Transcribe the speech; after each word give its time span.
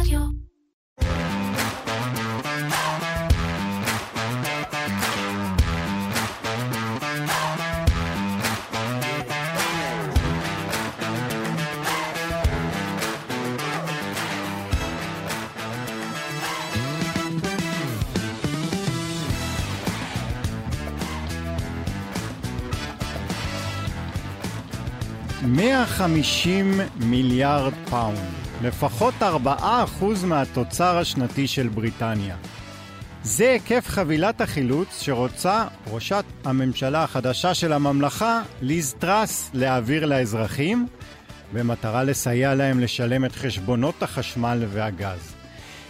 רדיו. 0.00 0.20
מאה 25.42 25.86
חמישים 25.86 26.80
מיליארד 26.96 27.72
פאונד, 27.90 28.18
לפחות 28.62 29.14
ארבעה 29.22 29.84
אחוז 29.84 30.24
מהתוצר 30.24 30.98
השנתי 30.98 31.46
של 31.46 31.68
בריטניה. 31.68 32.36
זה 33.22 33.50
היקף 33.50 33.84
חבילת 33.88 34.40
החילוץ 34.40 35.02
שרוצה 35.02 35.64
ראשת 35.90 36.24
הממשלה 36.44 37.04
החדשה 37.04 37.54
של 37.54 37.72
הממלכה, 37.72 38.40
ליז 38.62 38.94
טראס, 38.98 39.50
להעביר 39.54 40.06
לאזרחים, 40.06 40.86
במטרה 41.52 42.04
לסייע 42.04 42.54
להם 42.54 42.80
לשלם 42.80 43.24
את 43.24 43.32
חשבונות 43.32 44.02
החשמל 44.02 44.64
והגז. 44.68 45.34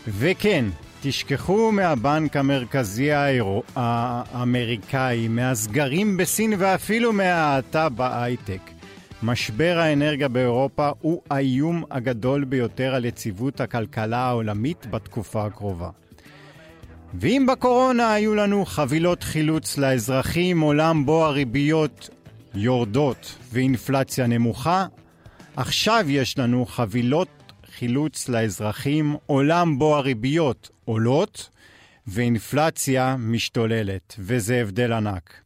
וכן, 0.09 0.65
תשכחו 1.03 1.73
מהבנק 1.73 2.37
המרכזי 2.37 3.13
האירו... 3.13 3.63
האמריקאי, 3.77 5.29
מהסגרים 5.29 6.17
בסין 6.17 6.55
ואפילו 6.59 7.13
מההאטה 7.13 7.89
בהייטק. 7.89 8.76
משבר 9.23 9.79
האנרגיה 9.79 10.29
באירופה 10.29 10.91
הוא 11.01 11.23
האיום 11.31 11.85
הגדול 11.91 12.45
ביותר 12.45 12.95
על 12.95 13.05
יציבות 13.05 13.61
הכלכלה 13.61 14.19
העולמית 14.19 14.87
בתקופה 14.87 15.47
הקרובה. 15.47 15.91
ואם 17.15 17.47
בקורונה 17.53 18.13
היו 18.13 18.35
לנו 18.35 18.65
חבילות 18.67 19.23
חילוץ 19.23 19.79
לאזרחים, 19.79 20.61
עולם 20.61 21.07
בו 21.07 21.27
הריביות 21.27 22.11
יורדות 22.55 23.39
ואינפלציה 23.53 24.27
נמוכה, 24.27 24.87
עכשיו 25.57 26.05
יש 26.09 26.39
לנו 26.39 26.67
חבילות 26.67 27.29
חילוץ 27.79 28.29
לאזרחים, 28.29 29.17
עולם 29.27 29.79
בו 29.79 29.97
הריביות 29.97 30.71
עולות 30.85 31.51
ואינפלציה 32.07 33.17
משתוללת, 33.19 34.15
וזה 34.19 34.61
הבדל 34.61 34.93
ענק. 34.93 35.46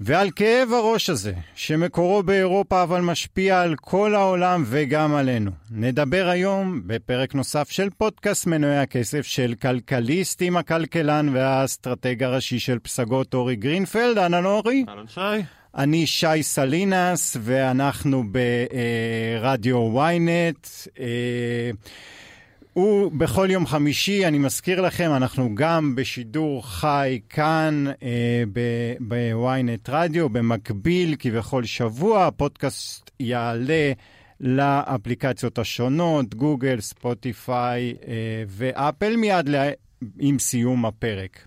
ועל 0.00 0.30
כאב 0.36 0.72
הראש 0.72 1.10
הזה, 1.10 1.32
שמקורו 1.54 2.22
באירופה 2.22 2.82
אבל 2.82 3.00
משפיע 3.00 3.60
על 3.60 3.74
כל 3.80 4.14
העולם 4.14 4.64
וגם 4.66 5.14
עלינו, 5.14 5.50
נדבר 5.70 6.28
היום 6.28 6.82
בפרק 6.86 7.34
נוסף 7.34 7.70
של 7.70 7.88
פודקאסט 7.98 8.46
מנועי 8.46 8.78
הכסף 8.78 9.26
של 9.26 9.54
כלכליסט 9.62 10.42
עם 10.42 10.56
הכלכלן 10.56 11.28
והאסטרטג 11.32 12.22
הראשי 12.22 12.58
של 12.58 12.78
פסגות 12.78 13.34
אורי 13.34 13.56
גרינפלד. 13.56 14.18
אהלן 14.18 14.44
אורי. 14.44 14.84
אהלן 14.88 15.06
שי. 15.08 15.20
אני 15.76 16.06
שי 16.06 16.42
סלינס, 16.42 17.36
ואנחנו 17.40 18.24
ברדיו 19.42 20.00
ynet. 20.00 20.88
ובכל 22.76 23.48
יום 23.50 23.66
חמישי, 23.66 24.26
אני 24.26 24.38
מזכיר 24.38 24.80
לכם, 24.80 25.10
אנחנו 25.16 25.54
גם 25.54 25.94
בשידור 25.94 26.66
חי 26.66 27.20
כאן 27.28 27.84
אה, 28.02 28.42
ב-ynet 29.08 29.88
רדיו, 29.88 30.28
במקביל 30.28 31.14
כבכל 31.18 31.64
שבוע, 31.64 32.26
הפודקאסט 32.26 33.10
יעלה 33.20 33.92
לאפליקציות 34.40 35.58
השונות, 35.58 36.34
גוגל, 36.34 36.80
ספוטיפיי 36.80 37.94
אה, 38.06 38.14
ואפל, 38.48 39.16
מיד 39.16 39.48
לה, 39.48 39.70
עם 40.18 40.38
סיום 40.38 40.86
הפרק. 40.86 41.46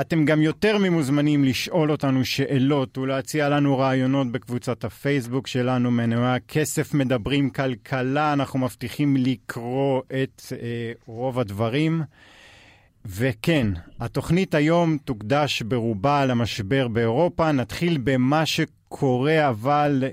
אתם 0.00 0.24
גם 0.24 0.42
יותר 0.42 0.78
ממוזמנים 0.78 1.44
לשאול 1.44 1.90
אותנו 1.90 2.24
שאלות 2.24 2.98
ולהציע 2.98 3.48
לנו 3.48 3.78
רעיונות 3.78 4.32
בקבוצת 4.32 4.84
הפייסבוק 4.84 5.46
שלנו, 5.46 5.90
מנועי 5.90 6.34
הכסף 6.34 6.94
מדברים 6.94 7.50
כלכלה, 7.50 8.32
אנחנו 8.32 8.58
מבטיחים 8.58 9.16
לקרוא 9.16 10.02
את 10.22 10.42
אה, 10.52 10.92
רוב 11.06 11.38
הדברים. 11.38 12.02
וכן, 13.08 13.66
התוכנית 14.00 14.54
היום 14.54 14.98
תוקדש 15.04 15.62
ברובה 15.62 16.26
למשבר 16.26 16.88
באירופה. 16.88 17.52
נתחיל 17.52 17.98
במה 18.04 18.46
שקורה 18.46 19.48
אבל 19.48 20.04
אה, 20.04 20.08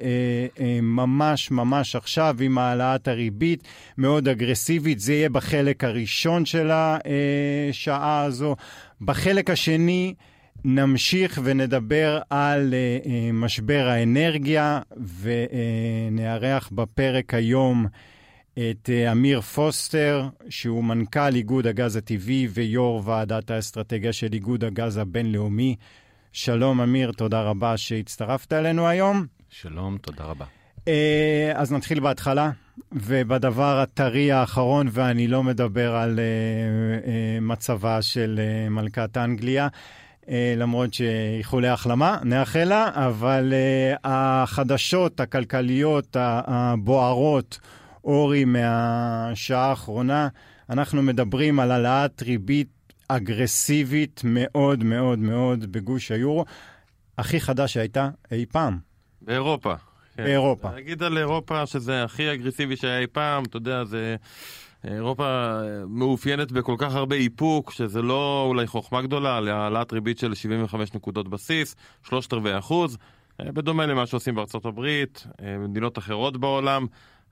אה, 0.66 0.80
ממש 0.82 1.52
ממש 1.52 1.96
עכשיו 1.96 2.36
עם 2.42 2.58
העלאת 2.58 3.08
הריבית 3.08 3.64
מאוד 3.98 4.28
אגרסיבית. 4.28 5.00
זה 5.00 5.14
יהיה 5.14 5.30
בחלק 5.30 5.84
הראשון 5.84 6.46
של 6.46 6.72
השעה 6.72 8.24
הזו. 8.24 8.56
בחלק 9.02 9.50
השני 9.50 10.14
נמשיך 10.66 11.42
ונדבר 11.44 12.20
על 12.30 12.74
uh, 12.74 13.06
uh, 13.06 13.10
משבר 13.34 13.88
האנרגיה 13.88 14.80
ונארח 15.22 16.70
בפרק 16.72 17.34
היום 17.34 17.86
את 18.54 18.90
uh, 18.90 19.12
אמיר 19.12 19.42
פוסטר, 19.42 20.28
שהוא 20.50 20.84
מנכ"ל 20.84 21.36
איגוד 21.36 21.68
הגז 21.68 21.96
הטבעי 21.96 22.48
ויו"ר 22.54 23.02
ועדת 23.06 23.52
האסטרטגיה 23.52 24.14
של 24.14 24.34
איגוד 24.34 24.64
הגז 24.64 24.98
הבינלאומי. 24.98 25.76
שלום 26.34 26.82
אמיר, 26.82 27.12
תודה 27.12 27.42
רבה 27.42 27.78
שהצטרפת 27.78 28.54
אלינו 28.54 28.88
היום. 28.88 29.26
שלום, 29.50 29.98
תודה 29.98 30.24
רבה. 30.24 30.46
Uh, 30.80 30.90
אז 31.56 31.72
נתחיל 31.72 32.00
בהתחלה, 32.00 32.52
ובדבר 32.92 33.80
הטרי 33.80 34.32
האחרון, 34.32 34.88
ואני 34.92 35.28
לא 35.28 35.44
מדבר 35.44 35.96
על 35.96 36.20
uh, 36.20 37.06
uh, 37.06 37.08
מצבה 37.42 38.02
של 38.02 38.40
uh, 38.40 38.70
מלכת 38.70 39.18
אנגליה, 39.18 39.68
uh, 40.22 40.28
למרות 40.58 40.94
שאיחולי 40.94 41.68
החלמה, 41.68 42.18
נאחל 42.24 42.64
לה, 42.64 42.90
אבל 42.94 43.54
uh, 43.54 44.00
החדשות 44.04 45.20
הכלכליות 45.20 46.16
הבוערות, 46.20 47.60
אורי, 48.04 48.46
מהשעה 48.46 49.70
האחרונה, 49.70 50.28
אנחנו 50.70 51.02
מדברים 51.02 51.60
על 51.60 51.72
העלאת 51.72 52.22
ריבית 52.22 52.94
אגרסיבית 53.08 54.22
מאוד 54.24 54.84
מאוד 54.84 55.20
מאוד 55.20 55.72
בגוש 55.72 56.12
היורו, 56.12 56.46
הכי 57.18 57.40
חדה 57.40 57.68
שהייתה 57.68 58.10
אי 58.32 58.46
פעם. 58.46 58.78
באירופה. 59.22 59.74
כן. 60.16 60.24
באירופה. 60.24 60.72
להגיד 60.72 61.04
על 61.04 61.18
אירופה 61.18 61.66
שזה 61.66 62.04
הכי 62.04 62.34
אגרסיבי 62.34 62.76
שהיה 62.76 63.00
אי 63.00 63.08
פעם, 63.08 63.44
אתה 63.44 63.58
יודע, 63.58 63.84
זה... 63.84 64.16
אירופה 64.88 65.60
מאופיינת 65.88 66.52
בכל 66.52 66.76
כך 66.78 66.96
הרבה 66.96 67.16
איפוק, 67.16 67.72
שזה 67.72 68.02
לא 68.02 68.46
אולי 68.48 68.68
חוכמה 68.68 69.02
גדולה, 69.02 69.40
להעלאת 69.42 69.94
ריבית 69.94 70.20
של 70.20 70.34
75 70.34 70.94
נקודות 70.94 71.28
בסיס, 71.28 71.76
שלושת 72.04 72.34
רבעי 72.34 72.58
אחוז, 72.58 72.98
בדומה 73.42 73.86
למה 73.86 74.06
שעושים 74.06 74.36
בארצות 74.36 74.66
הברית, 74.66 75.28
במדינות 75.42 75.98
אחרות 75.98 76.38
בעולם. 76.38 76.86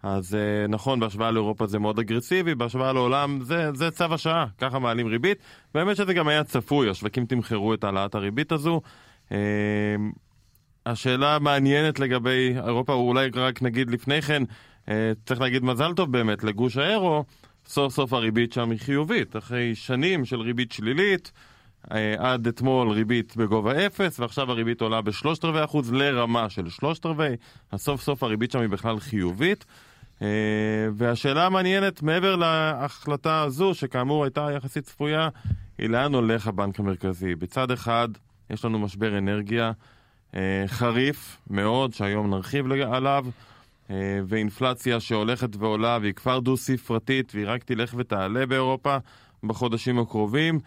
אז 0.04 0.38
נכון, 0.70 1.00
בהשוואה 1.00 1.32
לאירופה 1.32 1.68
זה 1.68 1.80
מאוד 1.80 2.00
אגרסיבי, 2.00 2.56
בהשוואה 2.56 2.94
לעולם 2.94 3.40
זה, 3.42 3.70
זה 3.74 3.92
צו 3.92 4.14
השעה, 4.14 4.46
ככה 4.58 4.80
מעלים 4.80 5.08
ריבית. 5.08 5.38
באמת 5.74 5.96
שזה 5.96 6.14
גם 6.14 6.28
היה 6.28 6.44
צפוי, 6.44 6.90
השווקים 6.90 7.26
תמחרו 7.26 7.74
את 7.74 7.84
העלאת 7.84 8.16
הריבית 8.16 8.52
הזו. 8.52 8.82
השאלה 10.86 11.36
המעניינת 11.36 12.00
לגבי 12.00 12.54
אירופה, 12.66 12.94
אולי 12.94 13.30
רק 13.34 13.62
נגיד 13.62 13.90
לפני 13.92 14.22
כן, 14.22 14.44
אה, 14.90 15.12
צריך 15.26 15.42
להגיד 15.42 15.64
מזל 15.64 15.94
טוב 15.94 16.12
באמת 16.12 16.44
לגוש 16.44 16.78
האירו, 16.78 17.26
סוף 17.66 17.94
סוף 17.94 18.14
הריבית 18.14 18.54
שם 18.54 18.72
היא 18.72 18.80
חיובית, 18.80 19.36
אחרי 19.36 19.76
שנים 19.76 20.26
של 20.26 20.42
ריבית 20.42 20.72
שלילית, 20.72 21.32
אה, 21.92 22.16
עד 22.18 22.48
אתמול 22.48 22.92
ריבית 22.92 23.38
בגובה 23.38 23.86
אפס, 23.86 24.20
ועכשיו 24.20 24.52
הריבית 24.52 24.82
עולה 24.82 25.02
בשלושת 25.02 25.46
רבעי 25.46 25.64
אחוז 25.64 25.94
לרמה 25.94 26.50
של 26.50 26.70
שלושת 26.70 27.06
רבעי, 27.06 27.36
אז 27.72 27.82
סוף 27.82 28.02
סוף 28.02 28.24
הריבית 28.24 28.52
שם 28.52 28.60
היא 28.60 28.70
בכלל 28.70 29.00
חיובית. 29.00 29.66
אה, 30.22 30.28
והשאלה 30.94 31.46
המעניינת, 31.46 32.02
מעבר 32.02 32.36
להחלטה 32.36 33.42
הזו, 33.42 33.74
שכאמור 33.74 34.24
הייתה 34.24 34.48
יחסית 34.56 34.84
צפויה, 34.84 35.30
היא 35.78 35.90
לאן 35.90 36.14
הולך 36.14 36.48
הבנק 36.48 36.80
המרכזי. 36.80 37.36
בצד 37.36 37.72
אחד, 37.72 38.10
יש 38.50 38.66
לנו 38.66 38.80
משבר 38.80 39.18
אנרגיה. 39.18 39.72
אה, 40.36 40.64
חריף 40.68 41.38
מאוד, 41.50 41.94
שהיום 41.94 42.30
נרחיב 42.30 42.72
עליו, 42.72 43.26
אה, 43.90 44.20
ואינפלציה 44.28 45.00
שהולכת 45.00 45.56
ועולה 45.56 45.98
והיא 46.02 46.14
כבר 46.14 46.40
דו-ספרתית 46.40 47.32
והיא 47.36 47.48
רק 47.50 47.64
תלך 47.64 47.94
ותעלה 47.98 48.46
באירופה 48.46 48.98
בחודשים 49.44 50.00
הקרובים, 50.00 50.60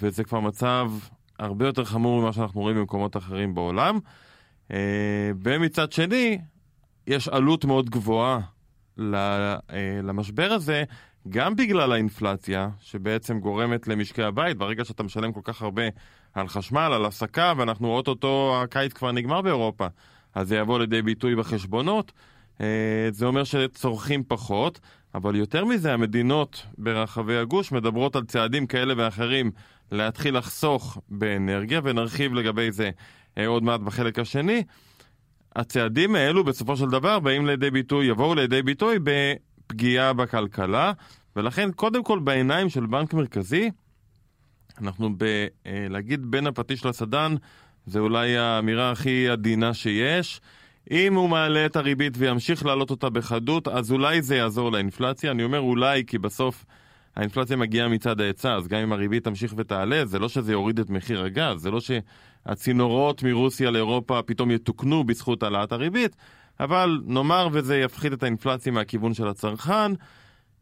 וזה 0.00 0.24
כבר 0.24 0.40
מצב 0.40 0.90
הרבה 1.38 1.66
יותר 1.66 1.84
חמור 1.84 2.20
ממה 2.20 2.32
שאנחנו 2.32 2.60
רואים 2.60 2.76
במקומות 2.76 3.16
אחרים 3.16 3.54
בעולם. 3.54 3.98
ומצד 5.44 5.92
שני, 5.92 6.38
יש 7.06 7.28
עלות 7.28 7.64
מאוד 7.64 7.90
גבוהה 7.90 8.40
למשבר 10.02 10.52
הזה, 10.52 10.84
גם 11.28 11.56
בגלל 11.56 11.92
האינפלציה, 11.92 12.68
שבעצם 12.80 13.40
גורמת 13.40 13.88
למשקי 13.88 14.22
הבית, 14.22 14.56
ברגע 14.56 14.84
שאתה 14.84 15.02
משלם 15.02 15.32
כל 15.32 15.40
כך 15.44 15.62
הרבה 15.62 15.82
על 16.34 16.48
חשמל, 16.48 16.90
על 16.94 17.04
הסקה, 17.04 17.52
ואנחנו 17.56 17.88
אוטוטו, 17.88 18.60
הקיץ 18.62 18.92
כבר 18.92 19.12
נגמר 19.12 19.42
באירופה, 19.42 19.86
אז 20.34 20.48
זה 20.48 20.56
יבוא 20.56 20.78
לידי 20.78 21.02
ביטוי 21.02 21.36
בחשבונות. 21.36 22.12
אה, 22.60 23.08
זה 23.10 23.26
אומר 23.26 23.44
שצורכים 23.44 24.22
פחות, 24.28 24.80
אבל 25.14 25.36
יותר 25.36 25.64
מזה, 25.64 25.92
המדינות 25.92 26.66
ברחבי 26.78 27.36
הגוש 27.36 27.72
מדברות 27.72 28.16
על 28.16 28.24
צעדים 28.24 28.66
כאלה 28.66 28.94
ואחרים 28.96 29.50
להתחיל 29.92 30.38
לחסוך 30.38 30.98
באנרגיה, 31.08 31.80
ונרחיב 31.84 32.34
לגבי 32.34 32.72
זה 32.72 32.90
אה, 33.38 33.46
עוד 33.46 33.62
מעט 33.62 33.80
בחלק 33.80 34.18
השני. 34.18 34.62
הצעדים 35.56 36.14
האלו 36.14 36.44
בסופו 36.44 36.76
של 36.76 36.86
דבר 36.86 37.20
באים 37.20 37.46
לידי 37.46 37.70
ביטוי, 37.70 38.06
יבואו 38.06 38.34
לידי 38.34 38.62
ביטוי 38.62 38.98
בפגיעה 39.02 40.12
בכלכלה, 40.12 40.92
ולכן 41.36 41.72
קודם 41.72 42.04
כל 42.04 42.18
בעיניים 42.18 42.68
של 42.68 42.86
בנק 42.86 43.14
מרכזי, 43.14 43.70
אנחנו 44.80 45.10
ב... 45.18 45.22
אה, 45.66 45.86
להגיד 45.90 46.30
בין 46.30 46.46
הפטיש 46.46 46.84
לסדן, 46.84 47.34
זה 47.86 47.98
אולי 47.98 48.36
האמירה 48.36 48.90
הכי 48.90 49.28
עדינה 49.28 49.74
שיש. 49.74 50.40
אם 50.90 51.14
הוא 51.14 51.28
מעלה 51.28 51.66
את 51.66 51.76
הריבית 51.76 52.12
וימשיך 52.16 52.66
להעלות 52.66 52.90
אותה 52.90 53.10
בחדות, 53.10 53.68
אז 53.68 53.92
אולי 53.92 54.22
זה 54.22 54.36
יעזור 54.36 54.72
לאינפלציה. 54.72 55.30
אני 55.30 55.44
אומר 55.44 55.60
אולי, 55.60 56.04
כי 56.06 56.18
בסוף 56.18 56.64
האינפלציה 57.16 57.56
מגיעה 57.56 57.88
מצד 57.88 58.20
ההיצע, 58.20 58.54
אז 58.54 58.68
גם 58.68 58.80
אם 58.80 58.92
הריבית 58.92 59.24
תמשיך 59.24 59.54
ותעלה, 59.56 60.04
זה 60.04 60.18
לא 60.18 60.28
שזה 60.28 60.52
יוריד 60.52 60.80
את 60.80 60.90
מחיר 60.90 61.24
הגז, 61.24 61.60
זה 61.60 61.70
לא 61.70 61.80
שהצינורות 62.48 63.22
מרוסיה 63.22 63.70
לאירופה 63.70 64.22
פתאום 64.22 64.50
יתוקנו 64.50 65.04
בזכות 65.04 65.42
העלאת 65.42 65.72
הריבית, 65.72 66.16
אבל 66.60 67.00
נאמר 67.06 67.48
וזה 67.52 67.78
יפחית 67.78 68.12
את 68.12 68.22
האינפלציה 68.22 68.72
מהכיוון 68.72 69.14
של 69.14 69.28
הצרכן, 69.28 69.92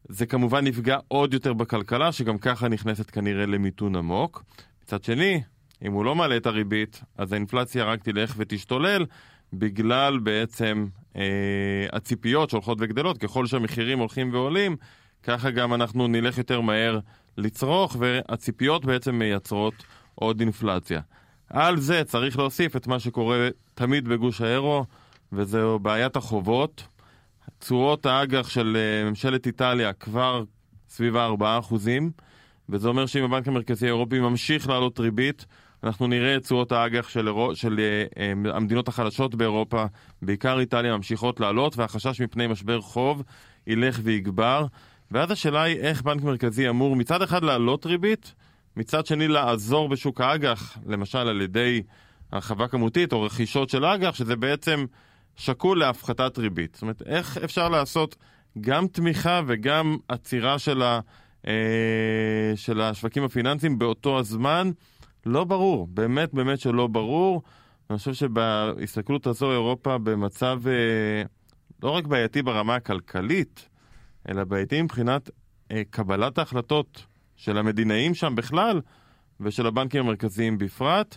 זה 0.08 0.26
כמובן 0.26 0.66
יפגע 0.66 0.98
עוד 1.08 1.34
יותר 1.34 1.52
בכלכלה, 1.52 2.12
שגם 2.12 2.38
ככה 2.38 2.68
נכנסת 2.68 3.10
כנראה 3.10 3.46
למיתון 3.46 3.96
עמוק. 3.96 4.42
מצד 4.82 5.04
שני, 5.04 5.42
אם 5.84 5.92
הוא 5.92 6.04
לא 6.04 6.14
מעלה 6.14 6.36
את 6.36 6.46
הריבית, 6.46 7.02
אז 7.18 7.32
האינפלציה 7.32 7.84
רק 7.84 8.02
תלך 8.02 8.34
ותשתולל, 8.36 9.04
בגלל 9.52 10.18
בעצם 10.18 10.86
אה, 11.16 11.86
הציפיות 11.92 12.50
שהולכות 12.50 12.78
וגדלות, 12.80 13.18
ככל 13.18 13.46
שהמחירים 13.46 13.98
הולכים 13.98 14.32
ועולים, 14.32 14.76
ככה 15.22 15.50
גם 15.50 15.74
אנחנו 15.74 16.08
נלך 16.08 16.38
יותר 16.38 16.60
מהר 16.60 16.98
לצרוך, 17.38 17.96
והציפיות 17.98 18.84
בעצם 18.84 19.14
מייצרות 19.14 19.74
עוד 20.14 20.40
אינפלציה. 20.40 21.00
על 21.52 21.80
זה 21.80 22.04
צריך 22.04 22.38
להוסיף 22.38 22.76
את 22.76 22.86
מה 22.86 22.98
שקורה 23.00 23.48
תמיד 23.74 24.08
בגוש 24.08 24.40
האירו, 24.40 24.84
וזו 25.32 25.78
בעיית 25.78 26.16
החובות. 26.16 26.84
תשואות 27.58 28.06
האג"ח 28.06 28.48
של 28.48 28.76
אה, 28.76 29.10
ממשלת 29.10 29.46
איטליה 29.46 29.92
כבר 29.92 30.44
סביב 30.88 31.16
ה-4%, 31.16 31.74
וזה 32.68 32.88
אומר 32.88 33.06
שאם 33.06 33.24
הבנק 33.24 33.48
המרכזי 33.48 33.86
האירופי 33.86 34.20
ממשיך 34.20 34.68
לעלות 34.68 35.00
ריבית, 35.00 35.46
אנחנו 35.84 36.06
נראה 36.06 36.36
את 36.36 36.42
תשואות 36.42 36.72
האג"ח 36.72 37.08
של, 37.08 37.28
של 37.54 37.80
uh, 37.80 38.14
uh, 38.14 38.56
המדינות 38.56 38.88
החלשות 38.88 39.34
באירופה, 39.34 39.84
בעיקר 40.22 40.58
איטליה, 40.58 40.96
ממשיכות 40.96 41.40
לעלות, 41.40 41.76
והחשש 41.76 42.20
מפני 42.20 42.46
משבר 42.46 42.80
חוב 42.80 43.22
ילך 43.66 44.00
ויגבר. 44.02 44.66
ואז 45.10 45.30
השאלה 45.30 45.62
היא 45.62 45.76
איך 45.76 46.02
בנק 46.02 46.22
מרכזי 46.22 46.68
אמור 46.68 46.96
מצד 46.96 47.22
אחד 47.22 47.42
להעלות 47.42 47.86
ריבית, 47.86 48.34
מצד 48.76 49.06
שני 49.06 49.28
לעזור 49.28 49.88
בשוק 49.88 50.20
האג"ח, 50.20 50.78
למשל 50.86 51.18
על 51.18 51.40
ידי 51.40 51.82
הרחבה 52.32 52.68
כמותית 52.68 53.12
או 53.12 53.22
רכישות 53.22 53.70
של 53.70 53.84
אג"ח, 53.84 54.14
שזה 54.14 54.36
בעצם 54.36 54.84
שקול 55.36 55.78
להפחתת 55.78 56.38
ריבית. 56.38 56.74
זאת 56.74 56.82
אומרת, 56.82 57.02
איך 57.06 57.38
אפשר 57.44 57.68
לעשות 57.68 58.16
גם 58.60 58.86
תמיכה 58.86 59.40
וגם 59.46 59.96
עצירה 60.08 60.58
של, 60.58 60.82
ה, 60.82 61.00
אה, 61.46 62.52
של 62.56 62.80
השווקים 62.80 63.24
הפיננסיים 63.24 63.78
באותו 63.78 64.18
הזמן? 64.18 64.70
לא 65.26 65.44
ברור, 65.44 65.86
באמת 65.86 66.34
באמת 66.34 66.60
שלא 66.60 66.86
ברור. 66.86 67.42
אני 67.90 67.98
חושב 67.98 68.14
שבהסתכלות 68.14 69.26
הזו 69.26 69.52
אירופה 69.52 69.98
במצב 69.98 70.60
אה, 70.66 71.22
לא 71.82 71.90
רק 71.90 72.04
בעייתי 72.04 72.42
ברמה 72.42 72.74
הכלכלית, 72.74 73.68
אלא 74.28 74.44
בעייתי 74.44 74.82
מבחינת 74.82 75.30
אה, 75.70 75.82
קבלת 75.90 76.38
ההחלטות 76.38 77.06
של 77.42 77.58
המדינאים 77.58 78.14
שם 78.14 78.34
בכלל, 78.34 78.80
ושל 79.40 79.66
הבנקים 79.66 80.00
המרכזיים 80.00 80.58
בפרט. 80.58 81.16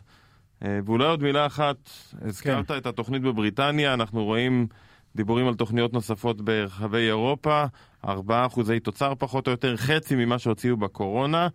אה, 0.64 0.80
ואולי 0.86 1.06
עוד 1.06 1.24
מילה 1.24 1.46
אחת, 1.46 1.90
הזכרת 2.22 2.68
כן. 2.68 2.78
את 2.78 2.86
התוכנית 2.86 3.22
בבריטניה, 3.22 3.94
אנחנו 3.94 4.24
רואים 4.24 4.68
דיבורים 5.16 5.48
על 5.48 5.54
תוכניות 5.54 5.94
נוספות 5.94 6.42
ברחבי 6.42 7.08
אירופה, 7.08 7.66
4 8.08 8.46
אחוזי 8.46 8.80
תוצר 8.80 9.14
פחות 9.20 9.48
או 9.48 9.52
יותר, 9.52 9.78
חצי 9.78 10.16
ממה 10.16 10.40
שהוציאו 10.40 10.78
בקורונה. 10.78 11.48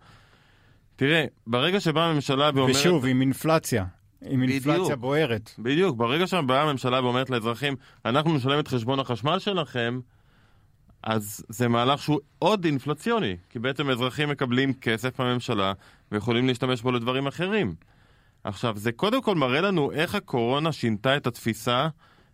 תראה, 0.95 1.25
ברגע 1.47 1.79
שבאה 1.79 2.05
הממשלה 2.05 2.49
ואומרת... 2.53 2.75
ושוב, 2.75 3.05
עם 3.05 3.21
אינפלציה. 3.21 3.85
עם 4.21 4.43
אינפלציה 4.43 4.95
בוערת. 4.95 5.51
בדיוק, 5.59 5.97
ברגע 5.97 6.27
שבאה 6.27 6.61
הממשלה 6.61 7.03
ואומרת 7.03 7.29
לאזרחים, 7.29 7.75
אנחנו 8.05 8.35
נשלם 8.35 8.59
את 8.59 8.67
חשבון 8.67 8.99
החשמל 8.99 9.39
שלכם, 9.39 9.99
אז 11.03 11.43
זה 11.49 11.67
מהלך 11.67 12.01
שהוא 12.01 12.19
עוד 12.39 12.65
אינפלציוני, 12.65 13.37
כי 13.49 13.59
בעצם 13.59 13.89
אזרחים 13.89 14.29
מקבלים 14.29 14.73
כסף 14.73 15.19
מהממשלה 15.19 15.73
ויכולים 16.11 16.47
להשתמש 16.47 16.81
בו 16.81 16.91
לדברים 16.91 17.27
אחרים. 17.27 17.75
עכשיו, 18.43 18.77
זה 18.77 18.91
קודם 18.91 19.21
כל 19.21 19.35
מראה 19.35 19.61
לנו 19.61 19.91
איך 19.91 20.15
הקורונה 20.15 20.71
שינתה 20.71 21.17
את 21.17 21.27
התפיסה 21.27 21.87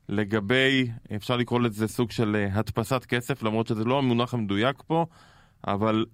לגבי, 0.10 0.90
אפשר 1.16 1.38
לקרוא 1.38 1.60
לזה 1.60 1.88
סוג 1.88 2.12
של 2.12 2.36
אה, 2.36 2.60
הדפסת 2.60 3.06
כסף, 3.06 3.44
למרות 3.44 3.68
שזה 3.68 3.84
לא 3.84 3.98
המונח 3.98 4.34
המדויק 4.34 4.84
פה, 4.88 5.06
אבל 5.68 6.06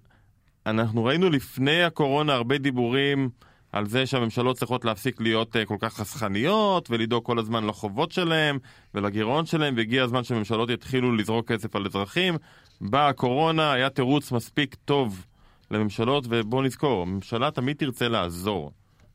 אנחנו 0.66 1.04
ראינו 1.04 1.30
לפני 1.30 1.82
הקורונה 1.82 2.34
הרבה 2.34 2.58
דיבורים 2.58 3.30
על 3.74 3.86
זה 3.86 4.06
שהממשלות 4.06 4.56
צריכות 4.56 4.84
להפסיק 4.84 5.20
להיות 5.20 5.56
uh, 5.56 5.58
כל 5.64 5.76
כך 5.80 5.94
חסכניות 5.94 6.90
ולדאוג 6.90 7.24
כל 7.24 7.38
הזמן 7.38 7.66
לחובות 7.66 8.12
שלהם 8.12 8.58
ולגירעון 8.94 9.46
שלהם, 9.46 9.74
והגיע 9.76 10.04
הזמן 10.04 10.24
שהממשלות 10.24 10.70
יתחילו 10.70 11.16
לזרוק 11.16 11.52
כסף 11.52 11.76
על 11.76 11.86
אזרחים. 11.86 12.36
באה 12.80 13.08
הקורונה, 13.08 13.72
היה 13.72 13.90
תירוץ 13.90 14.32
מספיק 14.32 14.74
טוב 14.84 15.26
לממשלות, 15.70 16.24
ובואו 16.28 16.62
נזכור, 16.62 17.02
הממשלה 17.02 17.50
תמיד 17.50 17.76
תרצה 17.76 18.08
לעזור. 18.08 18.72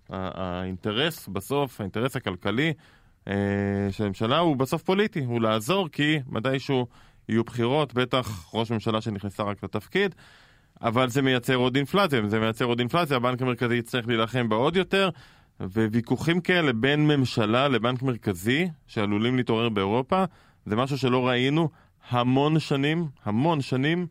האינטרס 0.10 1.28
בסוף, 1.28 1.82
האינטרס 1.82 2.16
הכלכלי 2.16 2.74
uh, 3.26 3.32
של 3.92 4.04
הממשלה 4.04 4.38
הוא 4.38 4.56
בסוף 4.56 4.84
פוליטי, 4.84 5.24
הוא 5.24 5.42
לעזור 5.42 5.90
כי 5.92 6.20
מתישהו 6.28 6.88
יהיו 7.30 7.44
בחירות, 7.44 7.94
בטח 7.94 8.50
ראש 8.54 8.72
ממשלה 8.72 9.02
שנכנסה 9.02 9.44
רק 9.44 9.64
לתפקיד. 9.64 10.16
אבל 10.82 11.10
זה 11.10 11.22
מייצר 11.22 11.56
עוד 11.56 11.76
אינפלציה, 11.76 12.20
אם 12.20 12.30
זה 12.30 12.40
מייצר 12.40 12.66
עוד 12.66 12.80
אינפלציה, 12.80 13.18
הבנק 13.18 13.42
המרכזי 13.42 13.76
יצטרך 13.76 14.08
להילחם 14.08 14.50
בה 14.50 14.56
עוד 14.56 14.76
יותר, 14.76 15.10
וויכוחים 15.60 16.42
כאלה 16.42 16.74
בין 16.74 17.08
ממשלה 17.08 17.68
לבנק 17.68 18.02
מרכזי, 18.02 18.68
שעלולים 18.88 19.38
להתעורר 19.38 19.70
באירופה, 19.70 20.24
זה 20.66 20.76
משהו 20.76 20.98
שלא 20.98 21.28
ראינו 21.28 21.70
המון 22.10 22.60
שנים, 22.60 23.08
המון 23.26 23.62
שנים. 23.62 24.08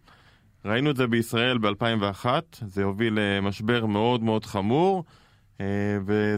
ראינו 0.65 0.91
את 0.91 0.97
זה 0.97 1.07
בישראל 1.07 1.59
ב-2001, 1.59 2.27
זה 2.53 2.85
הוביל 2.85 3.19
למשבר 3.21 3.87
מאוד 3.87 4.23
מאוד 4.23 4.45
חמור, 4.45 5.05
אה, 5.61 5.67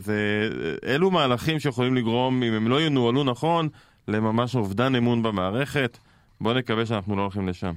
ואלו 0.03 1.11
מהלכים 1.11 1.61
שיכולים 1.61 1.95
לגרום, 1.95 2.43
אם 2.43 2.53
הם 2.53 2.69
לא 2.69 2.83
ינוהלו 2.83 3.25
נכון, 3.25 3.69
לממש 4.09 4.57
אובדן 4.57 4.95
אמון 4.95 5.23
במערכת. 5.23 5.99
בואו 6.41 6.55
נקווה 6.55 6.87
שאנחנו 6.87 7.17
לא 7.17 7.23
הולכים 7.23 7.49
לשם. 7.49 7.73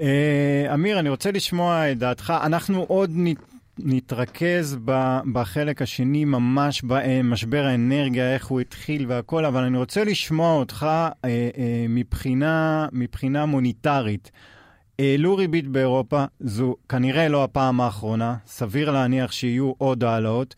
אה, 0.00 0.74
אמיר, 0.74 0.98
אני 0.98 1.08
רוצה 1.08 1.30
לשמוע 1.30 1.92
את 1.92 1.98
דעתך. 1.98 2.32
אנחנו 2.42 2.82
עוד 2.82 3.10
נתרכז 3.78 4.76
בחלק 5.32 5.82
השני 5.82 6.24
ממש 6.24 6.82
במשבר 6.82 7.64
האנרגיה, 7.64 8.34
איך 8.34 8.46
הוא 8.46 8.60
התחיל 8.60 9.06
והכל, 9.08 9.44
אבל 9.44 9.62
אני 9.62 9.78
רוצה 9.78 10.04
לשמוע 10.04 10.54
אותך 10.54 10.86
אה, 10.90 11.10
אה, 11.24 11.86
מבחינה, 11.88 12.86
מבחינה 12.92 13.46
מוניטרית. 13.46 14.30
העלו 14.98 15.36
ריבית 15.36 15.68
באירופה, 15.68 16.24
זו 16.40 16.76
כנראה 16.88 17.28
לא 17.28 17.44
הפעם 17.44 17.80
האחרונה, 17.80 18.36
סביר 18.46 18.90
להניח 18.90 19.32
שיהיו 19.32 19.72
עוד 19.78 20.04
העלאות. 20.04 20.54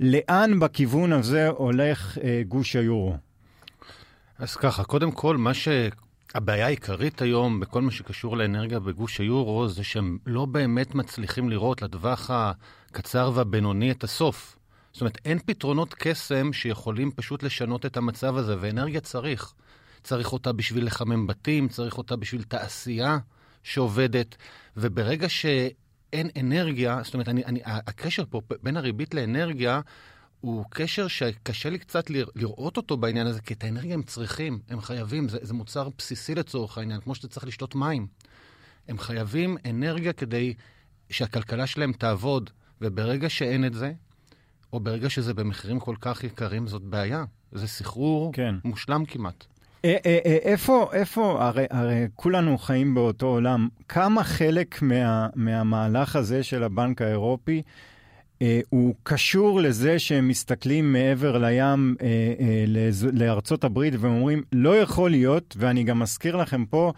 לאן 0.00 0.60
בכיוון 0.60 1.12
הזה 1.12 1.48
הולך 1.48 2.18
גוש 2.48 2.76
היורו? 2.76 3.14
אז 4.38 4.56
ככה, 4.56 4.84
קודם 4.84 5.12
כל, 5.12 5.36
מה 5.36 5.54
ש... 5.54 5.68
הבעיה 6.34 6.66
העיקרית 6.66 7.22
היום 7.22 7.60
בכל 7.60 7.82
מה 7.82 7.90
שקשור 7.90 8.36
לאנרגיה 8.36 8.80
בגוש 8.80 9.18
היורו 9.18 9.68
זה 9.68 9.84
שהם 9.84 10.18
לא 10.26 10.44
באמת 10.44 10.94
מצליחים 10.94 11.50
לראות 11.50 11.82
לטווח 11.82 12.30
הקצר 12.30 13.30
והבינוני 13.34 13.90
את 13.90 14.04
הסוף. 14.04 14.58
זאת 14.92 15.00
אומרת, 15.00 15.18
אין 15.24 15.38
פתרונות 15.38 15.94
קסם 15.94 16.52
שיכולים 16.52 17.10
פשוט 17.10 17.42
לשנות 17.42 17.86
את 17.86 17.96
המצב 17.96 18.36
הזה, 18.36 18.56
ואנרגיה 18.60 19.00
צריך. 19.00 19.52
צריך 20.02 20.32
אותה 20.32 20.52
בשביל 20.52 20.86
לחמם 20.86 21.26
בתים, 21.26 21.68
צריך 21.68 21.98
אותה 21.98 22.16
בשביל 22.16 22.42
תעשייה 22.42 23.18
שעובדת, 23.62 24.36
וברגע 24.76 25.28
שאין 25.28 26.30
אנרגיה, 26.40 27.00
זאת 27.04 27.14
אומרת, 27.14 27.28
אני, 27.28 27.44
אני, 27.44 27.60
הקשר 27.64 28.24
פה 28.30 28.40
בין 28.62 28.76
הריבית 28.76 29.14
לאנרגיה 29.14 29.80
הוא 30.46 30.64
קשר 30.70 31.08
שקשה 31.08 31.70
לי 31.70 31.78
קצת 31.78 32.10
לראות 32.10 32.76
אותו 32.76 32.96
בעניין 32.96 33.26
הזה, 33.26 33.40
כי 33.40 33.54
את 33.54 33.64
האנרגיה 33.64 33.94
הם 33.94 34.02
צריכים, 34.02 34.58
הם 34.68 34.80
חייבים, 34.80 35.28
זה, 35.28 35.38
זה 35.42 35.54
מוצר 35.54 35.88
בסיסי 35.98 36.34
לצורך 36.34 36.78
העניין, 36.78 37.00
כמו 37.00 37.14
שאתה 37.14 37.28
צריך 37.28 37.46
לשתות 37.46 37.74
מים. 37.74 38.06
הם 38.88 38.98
חייבים 38.98 39.56
אנרגיה 39.70 40.12
כדי 40.12 40.54
שהכלכלה 41.10 41.66
שלהם 41.66 41.92
תעבוד, 41.92 42.50
וברגע 42.80 43.28
שאין 43.28 43.64
את 43.64 43.74
זה, 43.74 43.92
או 44.72 44.80
ברגע 44.80 45.10
שזה 45.10 45.34
במחירים 45.34 45.80
כל 45.80 45.94
כך 46.00 46.24
יקרים, 46.24 46.66
זאת 46.66 46.82
בעיה. 46.82 47.24
זה 47.52 47.66
סחרור 47.66 48.32
כן. 48.32 48.54
מושלם 48.64 49.04
כמעט. 49.04 49.44
אה, 49.84 49.96
אה, 50.06 50.18
אה, 50.26 50.36
איפה, 50.42 50.90
איפה, 50.92 51.44
הרי, 51.44 51.66
הרי 51.70 52.06
כולנו 52.14 52.58
חיים 52.58 52.94
באותו 52.94 53.26
עולם, 53.26 53.68
כמה 53.88 54.24
חלק 54.24 54.82
מה, 54.82 55.28
מהמהלך 55.34 56.16
הזה 56.16 56.42
של 56.42 56.62
הבנק 56.62 57.02
האירופי 57.02 57.56
אה, 57.56 57.62
הוא 58.68 58.94
קשור 59.02 59.60
לזה 59.60 59.98
שהם 59.98 60.28
מסתכלים 60.28 60.92
מעבר 60.92 61.38
לים 61.38 61.96
אה, 62.00 62.06
אה, 62.40 62.64
לאזו, 62.66 63.08
לארצות 63.12 63.64
הברית 63.64 63.94
ואומרים, 63.98 64.42
לא 64.52 64.76
יכול 64.76 65.10
להיות, 65.10 65.56
ואני 65.58 65.84
גם 65.84 65.98
מזכיר 65.98 66.36
לכם 66.36 66.64
פה, 66.64 66.92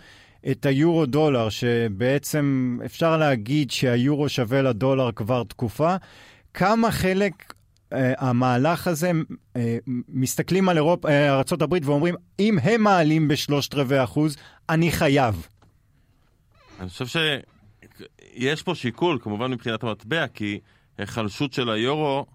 את 0.50 0.66
היורו 0.66 1.07
דולר, 1.07 1.49
שבעצם 1.49 2.78
אפשר 2.85 3.16
להגיד 3.16 3.71
שהיורו 3.71 4.28
שווה 4.28 4.62
לדולר 4.62 5.12
כבר 5.12 5.42
תקופה. 5.45 5.97
כמה 6.54 6.90
חלק 6.90 7.33
uh, 7.52 7.97
המהלך 8.18 8.87
הזה, 8.87 9.11
uh, 9.11 9.59
מסתכלים 10.09 10.68
על 10.68 10.76
אירופ, 10.76 11.04
uh, 11.04 11.09
ארה"ב 11.09 11.75
ואומרים, 11.83 12.14
אם 12.38 12.59
הם 12.62 12.83
מעלים 12.83 13.28
בשלושת 13.28 13.75
רבעי 13.75 14.04
אחוז, 14.04 14.37
אני 14.68 14.92
חייב. 14.92 15.47
אני 16.80 16.88
חושב 16.88 17.07
שיש 17.07 18.62
פה 18.62 18.75
שיקול, 18.75 19.18
כמובן 19.23 19.50
מבחינת 19.50 19.83
המטבע, 19.83 20.26
כי 20.26 20.61
היחלשות 20.99 21.52
של 21.52 21.71
היורו 21.71 22.26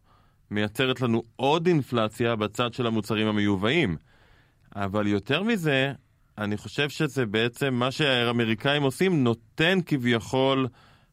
מייצרת 0.52 1.02
לנו 1.02 1.24
עוד 1.36 1.68
אינפלציה 1.68 2.36
בצד 2.36 2.74
של 2.74 2.88
המוצרים 2.88 3.28
המיובאים. 3.28 3.98
אבל 4.76 5.08
יותר 5.08 5.44
מזה, 5.44 5.94
אני 6.38 6.58
חושב 6.58 6.90
שזה 6.90 7.26
בעצם 7.26 7.74
מה 7.74 7.92
שהאמריקאים 7.92 8.84
עושים, 8.84 9.24
נותן 9.24 9.80
כביכול 9.86 10.68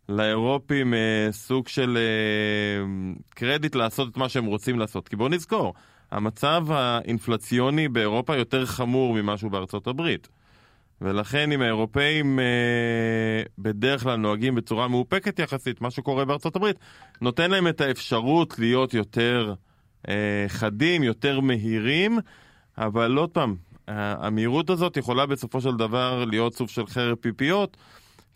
לאירופים 0.08 0.94
אה, 0.94 1.28
סוג 1.32 1.68
של 1.68 1.98
אה, 1.98 2.84
קרדיט 3.34 3.74
לעשות 3.74 4.08
את 4.08 4.16
מה 4.16 4.28
שהם 4.28 4.44
רוצים 4.44 4.78
לעשות. 4.78 5.08
כי 5.08 5.16
בואו 5.16 5.28
נזכור, 5.28 5.74
המצב 6.10 6.66
האינפלציוני 6.70 7.88
באירופה 7.88 8.36
יותר 8.36 8.66
חמור 8.66 9.14
ממשהו 9.14 9.50
בארצות 9.50 9.86
הברית. 9.86 10.28
ולכן 11.00 11.52
אם 11.52 11.62
האירופאים 11.62 12.38
אה, 12.38 13.42
בדרך 13.58 14.02
כלל 14.02 14.16
נוהגים 14.16 14.54
בצורה 14.54 14.88
מאופקת 14.88 15.38
יחסית, 15.38 15.80
מה 15.80 15.90
שקורה 15.90 16.24
בארצות 16.24 16.56
הברית, 16.56 16.76
נותן 17.20 17.50
להם 17.50 17.68
את 17.68 17.80
האפשרות 17.80 18.58
להיות 18.58 18.94
יותר 18.94 19.54
אה, 20.08 20.44
חדים, 20.48 21.02
יותר 21.02 21.40
מהירים, 21.40 22.18
אבל 22.78 23.16
עוד 23.16 23.30
פעם, 23.30 23.56
המהירות 23.88 24.70
הזאת 24.70 24.96
יכולה 24.96 25.26
בסופו 25.26 25.60
של 25.60 25.76
דבר 25.76 26.24
להיות 26.24 26.54
סוג 26.54 26.68
של 26.68 26.86
חרב 26.86 27.16
פיפיות, 27.20 27.76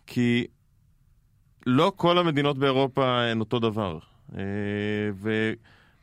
כי 0.06 0.47
לא 1.66 1.92
כל 1.97 2.18
המדינות 2.18 2.59
באירופה 2.59 3.23
הן 3.23 3.40
אותו 3.40 3.59
דבר. 3.59 3.99
אה, 4.37 4.42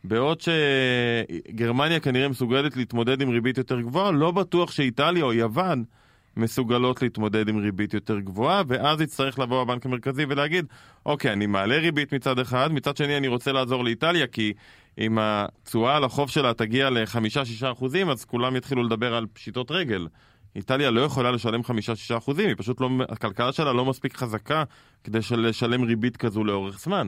ובעוד 0.03 0.41
שגרמניה 0.41 1.99
כנראה 1.99 2.27
מסוגלת 2.27 2.77
להתמודד 2.77 3.21
עם 3.21 3.29
ריבית 3.29 3.57
יותר 3.57 3.81
גבוהה, 3.81 4.11
לא 4.11 4.31
בטוח 4.31 4.71
שאיטליה 4.71 5.23
או 5.23 5.33
יוון 5.33 5.83
מסוגלות 6.37 7.01
להתמודד 7.01 7.49
עם 7.49 7.57
ריבית 7.57 7.93
יותר 7.93 8.19
גבוהה, 8.19 8.63
ואז 8.67 9.01
יצטרך 9.01 9.39
לבוא 9.39 9.61
הבנק 9.61 9.85
המרכזי 9.85 10.25
ולהגיד, 10.29 10.65
אוקיי, 11.05 11.33
אני 11.33 11.45
מעלה 11.45 11.77
ריבית 11.77 12.13
מצד 12.13 12.39
אחד, 12.39 12.73
מצד 12.73 12.97
שני 12.97 13.17
אני 13.17 13.27
רוצה 13.27 13.51
לעזור 13.51 13.83
לאיטליה, 13.83 14.27
כי 14.27 14.53
אם 14.97 15.17
התשואה 15.21 15.95
על 15.95 16.03
החוב 16.03 16.29
שלה 16.29 16.53
תגיע 16.53 16.89
ל-5-6 16.89 17.71
אחוזים, 17.71 18.09
אז 18.09 18.25
כולם 18.25 18.55
יתחילו 18.55 18.83
לדבר 18.83 19.15
על 19.15 19.25
פשיטות 19.33 19.71
רגל. 19.71 20.07
איטליה 20.55 20.91
לא 20.91 21.01
יכולה 21.01 21.31
לשלם 21.31 21.61
5-6 21.61 22.17
אחוזים, 22.17 22.47
היא 22.47 22.55
פשוט 22.57 22.81
לא, 22.81 22.89
הכלכלה 23.09 23.51
שלה 23.51 23.73
לא 23.73 23.85
מספיק 23.85 24.17
חזקה 24.17 24.63
כדי 25.03 25.19
לשלם 25.37 25.83
ריבית 25.83 26.17
כזו 26.17 26.43
לאורך 26.43 26.79
זמן. 26.79 27.07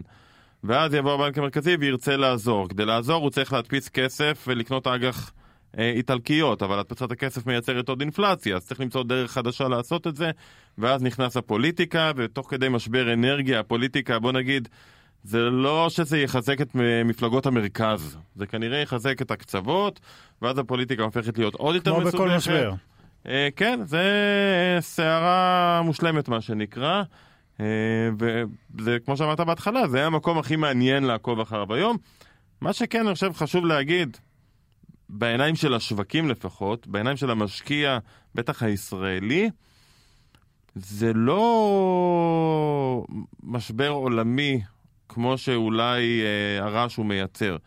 ואז 0.63 0.93
יבוא 0.93 1.13
הבנק 1.13 1.37
המרכזי 1.37 1.75
וירצה 1.79 2.17
לעזור. 2.17 2.69
כדי 2.69 2.85
לעזור 2.85 3.21
הוא 3.21 3.29
צריך 3.29 3.53
להדפיס 3.53 3.89
כסף 3.89 4.45
ולקנות 4.47 4.87
אג"ח 4.87 5.31
איטלקיות, 5.77 6.63
אבל 6.63 6.79
הדפסת 6.79 7.11
הכסף 7.11 7.47
מייצרת 7.47 7.89
עוד 7.89 8.01
אינפלציה, 8.01 8.55
אז 8.55 8.65
צריך 8.65 8.79
למצוא 8.79 9.03
דרך 9.03 9.31
חדשה 9.31 9.67
לעשות 9.67 10.07
את 10.07 10.15
זה, 10.15 10.31
ואז 10.77 11.03
נכנס 11.03 11.37
הפוליטיקה, 11.37 12.11
ותוך 12.15 12.49
כדי 12.49 12.69
משבר 12.69 13.13
אנרגיה, 13.13 13.59
הפוליטיקה, 13.59 14.19
בוא 14.19 14.31
נגיד, 14.31 14.67
זה 15.23 15.39
לא 15.39 15.89
שזה 15.89 16.19
יחזק 16.19 16.61
את 16.61 16.75
מפלגות 17.05 17.45
המרכז, 17.45 18.17
זה 18.35 18.45
כנראה 18.45 18.77
יחזק 18.77 19.21
את 19.21 19.31
הקצוות, 19.31 19.99
ואז 20.41 20.57
הפוליטיקה 20.57 21.03
הופכת 21.03 21.37
להיות 21.37 21.55
עוד 21.55 21.75
יותר 21.75 21.93
מסובכת. 21.93 22.15
כמו 22.15 22.25
בכל 22.25 22.35
משבר. 22.35 22.73
אה, 23.27 23.49
כן, 23.55 23.79
זה 23.85 24.03
סערה 24.79 25.81
מושלמת 25.83 26.29
מה 26.29 26.41
שנקרא, 26.41 27.03
אה, 27.59 27.65
וזה 28.19 28.97
כמו 29.05 29.17
שאמרת 29.17 29.39
בהתחלה, 29.39 29.87
זה 29.87 30.05
המקום 30.05 30.37
הכי 30.37 30.55
מעניין 30.55 31.03
לעקוב 31.03 31.39
אחריו 31.39 31.73
היום. 31.73 31.97
מה 32.61 32.73
שכן, 32.73 33.05
אני 33.05 33.13
חושב 33.13 33.33
חשוב 33.33 33.65
להגיד, 33.65 34.17
בעיניים 35.15 35.55
של 35.55 35.73
השווקים 35.73 36.29
לפחות, 36.29 36.87
בעיניים 36.87 37.17
של 37.17 37.29
המשקיע, 37.29 37.97
בטח 38.35 38.63
הישראלי, 38.63 39.49
זה 40.75 41.11
לא 41.13 43.05
משבר 43.43 43.89
עולמי 43.89 44.61
כמו 45.09 45.37
שאולי 45.37 46.21
אה, 46.21 46.65
הרעש 46.65 46.95
הוא 46.95 47.05
מייצר. 47.05 47.57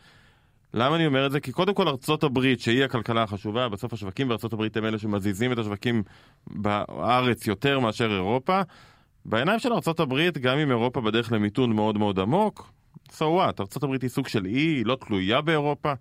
למה 0.73 0.95
אני 0.95 1.05
אומר 1.05 1.25
את 1.25 1.31
זה? 1.31 1.39
כי 1.39 1.51
קודם 1.51 1.73
כל 1.73 1.87
ארצות 1.87 2.23
הברית, 2.23 2.59
שהיא 2.59 2.83
הכלכלה 2.83 3.23
החשובה, 3.23 3.69
בסוף 3.69 3.93
השווקים 3.93 4.27
בארצות 4.27 4.53
הברית 4.53 4.77
הם 4.77 4.85
אלה 4.85 4.99
שמזיזים 4.99 5.51
את 5.51 5.57
השווקים 5.57 6.03
בארץ 6.47 7.47
יותר 7.47 7.79
מאשר 7.79 8.11
אירופה. 8.11 8.61
בעיניים 9.25 9.59
של 9.59 9.73
ארצות 9.73 9.99
הברית, 9.99 10.37
גם 10.37 10.57
אם 10.57 10.69
אירופה 10.71 11.01
בדרך 11.01 11.31
למיתון 11.31 11.73
מאוד 11.73 11.97
מאוד 11.97 12.19
עמוק, 12.19 12.71
so 13.09 13.21
what, 13.21 13.59
ארצות 13.59 13.83
הברית 13.83 14.01
היא 14.01 14.09
סוג 14.09 14.27
של 14.27 14.45
אי, 14.45 14.51
היא 14.51 14.85
לא 14.85 14.97
תלויה 15.05 15.41
באירופה. 15.41 15.93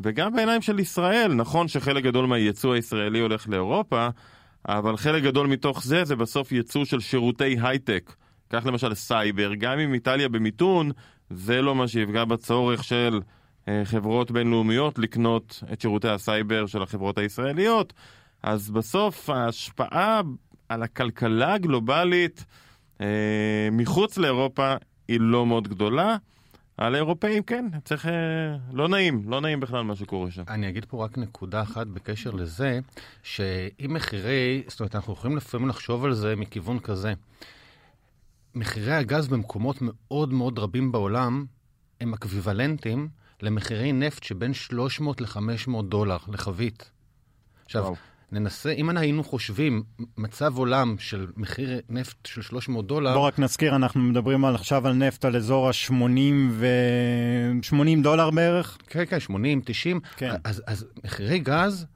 וגם 0.00 0.32
בעיניים 0.32 0.62
של 0.62 0.78
ישראל, 0.78 1.34
נכון 1.34 1.68
שחלק 1.68 2.04
גדול 2.04 2.26
מהייצוא 2.26 2.74
הישראלי 2.74 3.20
הולך 3.20 3.48
לאירופה, 3.48 4.08
אבל 4.68 4.96
חלק 4.96 5.22
גדול 5.22 5.46
מתוך 5.46 5.84
זה 5.84 6.04
זה 6.04 6.16
בסוף 6.16 6.52
ייצוא 6.52 6.84
של 6.84 7.00
שירותי 7.00 7.56
הייטק. 7.62 8.14
קח 8.48 8.66
למשל 8.66 8.94
סייבר, 8.94 9.54
גם 9.54 9.78
אם 9.78 9.94
איטליה 9.94 10.28
במיתון, 10.28 10.90
זה 11.30 11.62
לא 11.62 11.74
מה 11.74 11.88
שיפגע 11.88 12.24
בצורך 12.24 12.84
של 12.84 13.20
אה, 13.68 13.82
חברות 13.84 14.30
בינלאומיות 14.30 14.98
לקנות 14.98 15.62
את 15.72 15.80
שירותי 15.80 16.08
הסייבר 16.08 16.66
של 16.66 16.82
החברות 16.82 17.18
הישראליות. 17.18 17.92
אז 18.42 18.70
בסוף 18.70 19.30
ההשפעה 19.30 20.20
על 20.68 20.82
הכלכלה 20.82 21.54
הגלובלית 21.54 22.44
אה, 23.00 23.68
מחוץ 23.72 24.18
לאירופה 24.18 24.74
היא 25.08 25.20
לא 25.20 25.46
מאוד 25.46 25.68
גדולה. 25.68 26.16
על 26.80 26.94
האירופאים 26.94 27.42
כן, 27.42 27.64
צריך... 27.84 28.06
אה, 28.06 28.56
לא 28.72 28.88
נעים, 28.88 29.30
לא 29.30 29.40
נעים 29.40 29.60
בכלל 29.60 29.82
מה 29.82 29.96
שקורה 29.96 30.30
שם. 30.30 30.42
אני 30.48 30.68
אגיד 30.68 30.84
פה 30.84 31.04
רק 31.04 31.18
נקודה 31.18 31.62
אחת 31.62 31.86
בקשר 31.86 32.30
לזה, 32.30 32.80
שאם 33.22 33.94
מחירי, 33.94 34.62
זאת 34.68 34.80
אומרת, 34.80 34.94
אנחנו 34.94 35.12
יכולים 35.12 35.36
לפעמים 35.36 35.68
לחשוב 35.68 36.04
על 36.04 36.14
זה 36.14 36.36
מכיוון 36.36 36.78
כזה. 36.78 37.12
מחירי 38.54 38.92
הגז 38.92 39.28
במקומות 39.28 39.76
מאוד 39.80 40.32
מאוד 40.32 40.58
רבים 40.58 40.92
בעולם 40.92 41.44
הם 42.00 42.14
אקוויוולנטיים 42.14 43.08
למחירי 43.42 43.92
נפט 43.92 44.22
שבין 44.22 44.54
300 44.54 45.20
ל-500 45.20 45.82
דולר 45.88 46.18
לחבית. 46.28 46.90
עכשיו, 47.64 47.82
וואו. 47.82 47.94
ננסה, 48.32 48.72
אם 48.72 48.96
היינו 48.96 49.24
חושבים 49.24 49.82
מצב 50.18 50.58
עולם 50.58 50.96
של 50.98 51.26
מחיר 51.36 51.80
נפט 51.88 52.26
של 52.26 52.42
300 52.42 52.86
דולר... 52.86 53.14
בוא 53.14 53.26
רק 53.26 53.38
נזכיר, 53.38 53.76
אנחנו 53.76 54.00
מדברים 54.00 54.44
על, 54.44 54.54
עכשיו 54.54 54.86
על 54.86 54.92
נפט 54.92 55.24
על 55.24 55.36
אזור 55.36 55.68
ה-80 55.68 55.92
ו... 56.50 56.66
80 57.62 58.02
דולר 58.02 58.30
בערך? 58.30 58.78
כן, 58.86 59.04
כן, 59.06 59.20
80, 59.20 59.60
90. 59.64 60.00
כן. 60.16 60.34
אז, 60.44 60.62
אז 60.66 60.86
מחירי 61.04 61.38
גז 61.38 61.86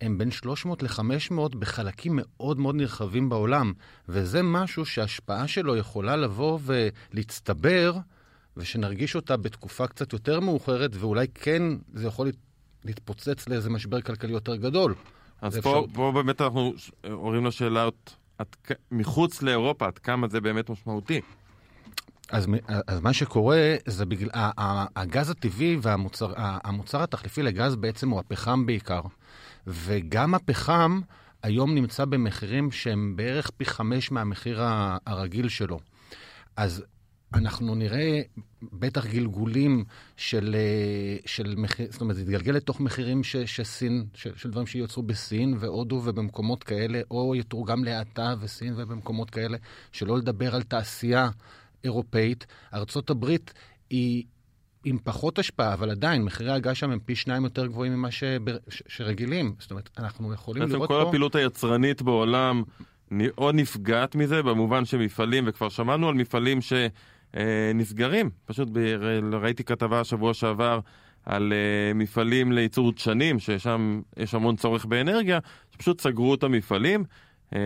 הם 0.00 0.18
בין 0.18 0.30
300 0.30 0.82
ל-500 0.82 1.56
בחלקים 1.58 2.12
מאוד 2.22 2.58
מאוד 2.58 2.74
נרחבים 2.74 3.28
בעולם, 3.28 3.72
וזה 4.08 4.42
משהו 4.42 4.86
שההשפעה 4.86 5.48
שלו 5.48 5.76
יכולה 5.76 6.16
לבוא 6.16 6.58
ולהצטבר, 6.62 7.98
ושנרגיש 8.56 9.16
אותה 9.16 9.36
בתקופה 9.36 9.86
קצת 9.86 10.12
יותר 10.12 10.40
מאוחרת, 10.40 10.90
ואולי 10.94 11.26
כן 11.34 11.62
זה 11.94 12.06
יכול 12.06 12.30
להתפוצץ 12.84 13.48
לאיזה 13.48 13.70
משבר 13.70 14.00
כלכלי 14.00 14.32
יותר 14.32 14.56
גדול. 14.56 14.94
אז 15.44 15.58
פה, 15.58 15.58
אפשר... 15.58 15.94
פה 15.94 16.12
באמת 16.14 16.40
אנחנו 16.40 16.72
עוברים 17.10 17.46
לשאלה 17.46 17.88
מחוץ 18.90 19.42
לאירופה, 19.42 19.86
עד 19.86 19.98
כמה 19.98 20.28
זה 20.28 20.40
באמת 20.40 20.70
משמעותי. 20.70 21.20
אז, 22.30 22.46
אז 22.86 23.00
מה 23.00 23.12
שקורה 23.12 23.76
זה 23.86 24.06
בגלל, 24.06 24.28
הגז 24.96 25.30
הטבעי 25.30 25.78
והמוצר 25.82 27.02
התחליפי 27.02 27.42
לגז 27.42 27.76
בעצם 27.76 28.10
הוא 28.10 28.20
הפחם 28.20 28.66
בעיקר. 28.66 29.00
וגם 29.66 30.34
הפחם 30.34 31.00
היום 31.42 31.74
נמצא 31.74 32.04
במחירים 32.04 32.70
שהם 32.70 33.12
בערך 33.16 33.50
פי 33.50 33.64
חמש 33.64 34.12
מהמחיר 34.12 34.60
הרגיל 35.06 35.48
שלו. 35.48 35.80
אז 36.56 36.84
אנחנו 37.34 37.74
נראה 37.74 38.20
בטח 38.72 39.06
גלגולים 39.06 39.84
של, 40.16 40.56
של 41.26 41.54
מחיר, 41.56 41.86
זאת 41.90 42.00
אומרת, 42.00 42.16
זה 42.16 42.22
יתגלגל 42.22 42.52
לתוך 42.52 42.80
מחירים 42.80 43.24
ש, 43.24 43.36
שסין, 43.36 44.06
ש, 44.14 44.28
של 44.36 44.50
דברים 44.50 44.66
שיוצרו 44.66 45.02
בסין 45.02 45.56
והודו 45.60 46.02
ובמקומות 46.04 46.64
כאלה, 46.64 47.00
או 47.10 47.34
יתורגם 47.34 47.84
להאטה 47.84 48.34
וסין 48.40 48.74
ובמקומות 48.76 49.30
כאלה, 49.30 49.58
שלא 49.92 50.18
לדבר 50.18 50.54
על 50.54 50.62
תעשייה 50.62 51.28
אירופאית. 51.84 52.46
ארצות 52.74 53.10
הברית 53.10 53.52
היא 53.90 54.24
עם 54.84 54.98
פחות 55.04 55.38
השפעה, 55.38 55.74
אבל 55.74 55.90
עדיין, 55.90 56.22
מחירי 56.22 56.52
הגז 56.52 56.76
שם 56.76 56.90
הם 56.90 56.98
פי 57.04 57.16
שניים 57.16 57.44
יותר 57.44 57.66
גבוהים 57.66 57.92
ממה 57.92 58.10
ש... 58.10 58.24
ש... 58.68 58.82
שרגילים. 58.88 59.54
זאת 59.58 59.70
אומרת, 59.70 59.90
אנחנו 59.98 60.32
יכולים 60.32 60.62
לראות 60.62 60.80
בעצם 60.80 60.86
כל 60.86 61.02
פה... 61.02 61.08
הפעילות 61.08 61.34
היצרנית 61.34 62.02
בעולם 62.02 62.62
או 63.38 63.52
נפגעת 63.52 64.14
מזה, 64.14 64.42
במובן 64.42 64.84
שמפעלים, 64.84 65.44
וכבר 65.46 65.68
שמענו 65.68 66.08
על 66.08 66.14
מפעלים 66.14 66.60
שנסגרים. 67.34 68.30
פשוט 68.44 68.68
ב... 68.72 68.78
ראיתי 69.32 69.64
כתבה 69.64 70.00
השבוע 70.00 70.34
שעבר 70.34 70.80
על 71.26 71.52
uh, 71.52 71.94
מפעלים 71.94 72.52
לייצור 72.52 72.92
דשנים, 72.92 73.38
ששם 73.38 74.00
יש 74.16 74.34
המון 74.34 74.56
צורך 74.56 74.84
באנרגיה, 74.84 75.38
שפשוט 75.70 76.00
סגרו 76.00 76.34
את 76.34 76.42
המפעלים. 76.42 77.04
Uh, 77.50 77.56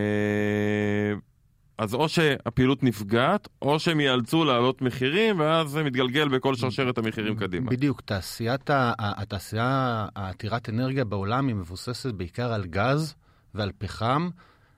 אז 1.77 1.93
או 1.93 2.09
שהפעילות 2.09 2.83
נפגעת, 2.83 3.47
או 3.61 3.79
שהם 3.79 3.99
ייאלצו 3.99 4.45
להעלות 4.45 4.81
מחירים, 4.81 5.39
ואז 5.39 5.69
זה 5.69 5.83
מתגלגל 5.83 6.27
בכל 6.27 6.55
שרשרת 6.55 6.97
המחירים 6.97 7.35
קדימה. 7.35 7.71
בדיוק, 7.71 8.01
תעשיית, 8.01 8.69
התעשייה 8.99 10.05
העתירת 10.15 10.69
אנרגיה 10.69 11.05
בעולם 11.05 11.47
היא 11.47 11.55
מבוססת 11.55 12.13
בעיקר 12.13 12.53
על 12.53 12.65
גז 12.65 13.15
ועל 13.55 13.71
פחם. 13.77 14.29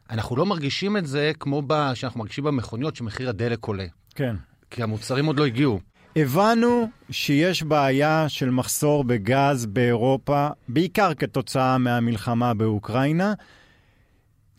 אנחנו 0.09 0.35
לא 0.35 0.45
מרגישים 0.45 0.97
את 0.97 1.05
זה 1.05 1.31
כמו 1.39 1.61
ב, 1.67 1.91
שאנחנו 1.93 2.19
מרגישים 2.19 2.43
במכוניות 2.43 2.95
שמחיר 2.95 3.29
הדלק 3.29 3.65
עולה. 3.65 3.85
כן. 4.15 4.35
כי 4.71 4.83
המוצרים 4.83 5.25
עוד 5.25 5.39
לא 5.39 5.45
הגיעו. 5.45 5.79
הבנו 6.15 6.89
שיש 7.09 7.63
בעיה 7.63 8.29
של 8.29 8.49
מחסור 8.49 9.03
בגז 9.03 9.65
באירופה, 9.65 10.47
בעיקר 10.67 11.13
כתוצאה 11.13 11.77
מהמלחמה 11.77 12.53
באוקראינה. 12.53 13.33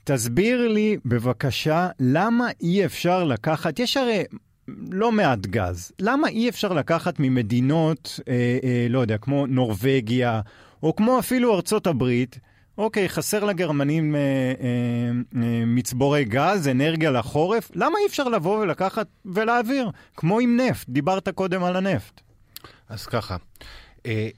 תסביר 0.04 0.68
לי 0.68 0.96
בבקשה 1.04 1.88
למה 2.00 2.48
אי 2.60 2.84
אפשר 2.84 3.24
לקחת, 3.24 3.78
יש 3.78 3.96
הרי 3.96 4.24
לא 4.90 5.12
מעט 5.12 5.38
גז, 5.38 5.92
למה 6.00 6.28
אי 6.28 6.48
אפשר 6.48 6.72
לקחת 6.72 7.14
ממדינות, 7.18 8.20
אה, 8.28 8.58
אה, 8.64 8.86
לא 8.90 8.98
יודע, 8.98 9.18
כמו 9.18 9.46
נורבגיה, 9.46 10.40
או 10.82 10.96
כמו 10.96 11.18
אפילו 11.18 11.54
ארצות 11.54 11.86
הברית, 11.86 12.38
אוקיי, 12.78 13.08
חסר 13.08 13.44
לגרמנים 13.44 14.14
אה, 14.14 14.20
אה, 14.20 15.42
אה, 15.42 15.64
מצבורי 15.66 16.24
גז, 16.24 16.68
אנרגיה 16.68 17.10
לחורף, 17.10 17.70
למה 17.74 17.98
אי 17.98 18.06
אפשר 18.06 18.24
לבוא 18.24 18.58
ולקחת 18.58 19.06
ולהעביר? 19.24 19.90
כמו 20.16 20.40
עם 20.40 20.60
נפט, 20.60 20.88
דיברת 20.88 21.28
קודם 21.28 21.64
על 21.64 21.76
הנפט. 21.76 22.20
אז 22.88 23.06
ככה, 23.06 23.36
אה, 24.06 24.28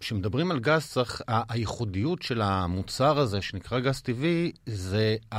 כשמדברים 0.00 0.50
על 0.50 0.58
גז, 0.58 0.86
צריך, 0.86 1.22
הייחודיות 1.28 2.22
של 2.22 2.42
המוצר 2.42 3.18
הזה, 3.18 3.42
שנקרא 3.42 3.80
גז 3.80 4.00
טבעי, 4.00 4.52
זה 4.66 5.16
ה, 5.32 5.38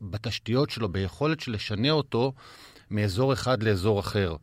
בתשתיות 0.00 0.70
שלו, 0.70 0.88
ביכולת 0.88 1.40
של 1.40 1.52
לשנע 1.52 1.90
אותו 1.90 2.32
מאזור 2.90 3.32
אחד 3.32 3.62
לאזור 3.62 4.00
אחר. 4.00 4.36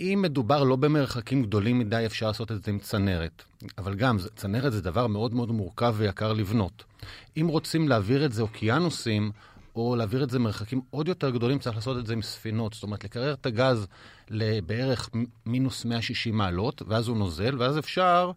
אם 0.00 0.18
מדובר 0.22 0.64
לא 0.64 0.76
במרחקים 0.76 1.42
גדולים 1.42 1.78
מדי, 1.78 2.02
אפשר 2.06 2.26
לעשות 2.26 2.52
את 2.52 2.64
זה 2.64 2.70
עם 2.70 2.78
צנרת. 2.78 3.42
אבל 3.78 3.94
גם, 3.94 4.16
צנרת 4.36 4.72
זה 4.72 4.82
דבר 4.82 5.06
מאוד 5.06 5.34
מאוד 5.34 5.50
מורכב 5.50 5.94
ויקר 5.96 6.32
לבנות. 6.32 6.84
אם 7.36 7.46
רוצים 7.48 7.88
להעביר 7.88 8.24
את 8.24 8.32
זה 8.32 8.42
אוקיינוסים, 8.42 9.32
או 9.76 9.96
להעביר 9.96 10.24
את 10.24 10.30
זה 10.30 10.38
מרחקים 10.38 10.80
עוד 10.90 11.08
יותר 11.08 11.30
גדולים, 11.30 11.58
צריך 11.58 11.76
לעשות 11.76 11.98
את 11.98 12.06
זה 12.06 12.12
עם 12.12 12.22
ספינות. 12.22 12.72
זאת 12.72 12.82
אומרת, 12.82 13.04
לקרר 13.04 13.32
את 13.32 13.46
הגז 13.46 13.86
לבערך 14.30 15.10
מינוס 15.46 15.84
160 15.84 16.36
מעלות, 16.36 16.82
ואז 16.86 17.08
הוא 17.08 17.16
נוזל, 17.16 17.56
ואז 17.58 17.78
אפשר 17.78 18.30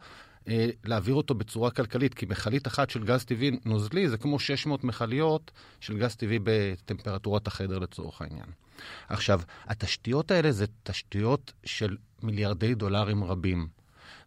אה, 0.48 0.70
להעביר 0.84 1.16
אותו 1.16 1.34
בצורה 1.34 1.72
כלכלית, 1.72 2.14
כי 2.14 2.26
מכלית 2.26 2.68
אחת 2.68 2.90
של 2.90 3.04
גז 3.04 3.26
טבעי 3.26 3.52
נוזלי 3.66 4.10
זה 4.10 4.18
כמו 4.18 4.40
600 4.40 4.84
מכליות 4.84 5.52
של 5.80 5.98
גז 5.98 6.16
טבעי 6.16 6.40
בטמפרטורת 6.44 7.48
החדר 7.48 7.80
לצורך 7.80 8.22
העניין. 8.22 8.64
עכשיו, 9.10 9.41
התשתיות 9.65 10.32
האלה 10.32 10.51
זה 10.51 10.65
תשתיות 10.84 11.53
של 11.63 11.98
מיליארדי 12.24 12.75
דולרים 12.75 13.24
רבים, 13.24 13.67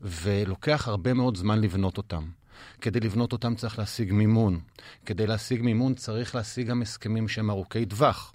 ולוקח 0.00 0.88
הרבה 0.88 1.14
מאוד 1.14 1.36
זמן 1.36 1.60
לבנות 1.60 1.96
אותם. 1.96 2.28
כדי 2.80 3.00
לבנות 3.00 3.32
אותם 3.32 3.54
צריך 3.54 3.78
להשיג 3.78 4.12
מימון. 4.12 4.60
כדי 5.06 5.26
להשיג 5.26 5.62
מימון 5.62 5.94
צריך 5.94 6.34
להשיג 6.34 6.66
גם 6.66 6.82
הסכמים 6.82 7.28
שהם 7.28 7.50
ארוכי 7.50 7.86
טווח. 7.86 8.32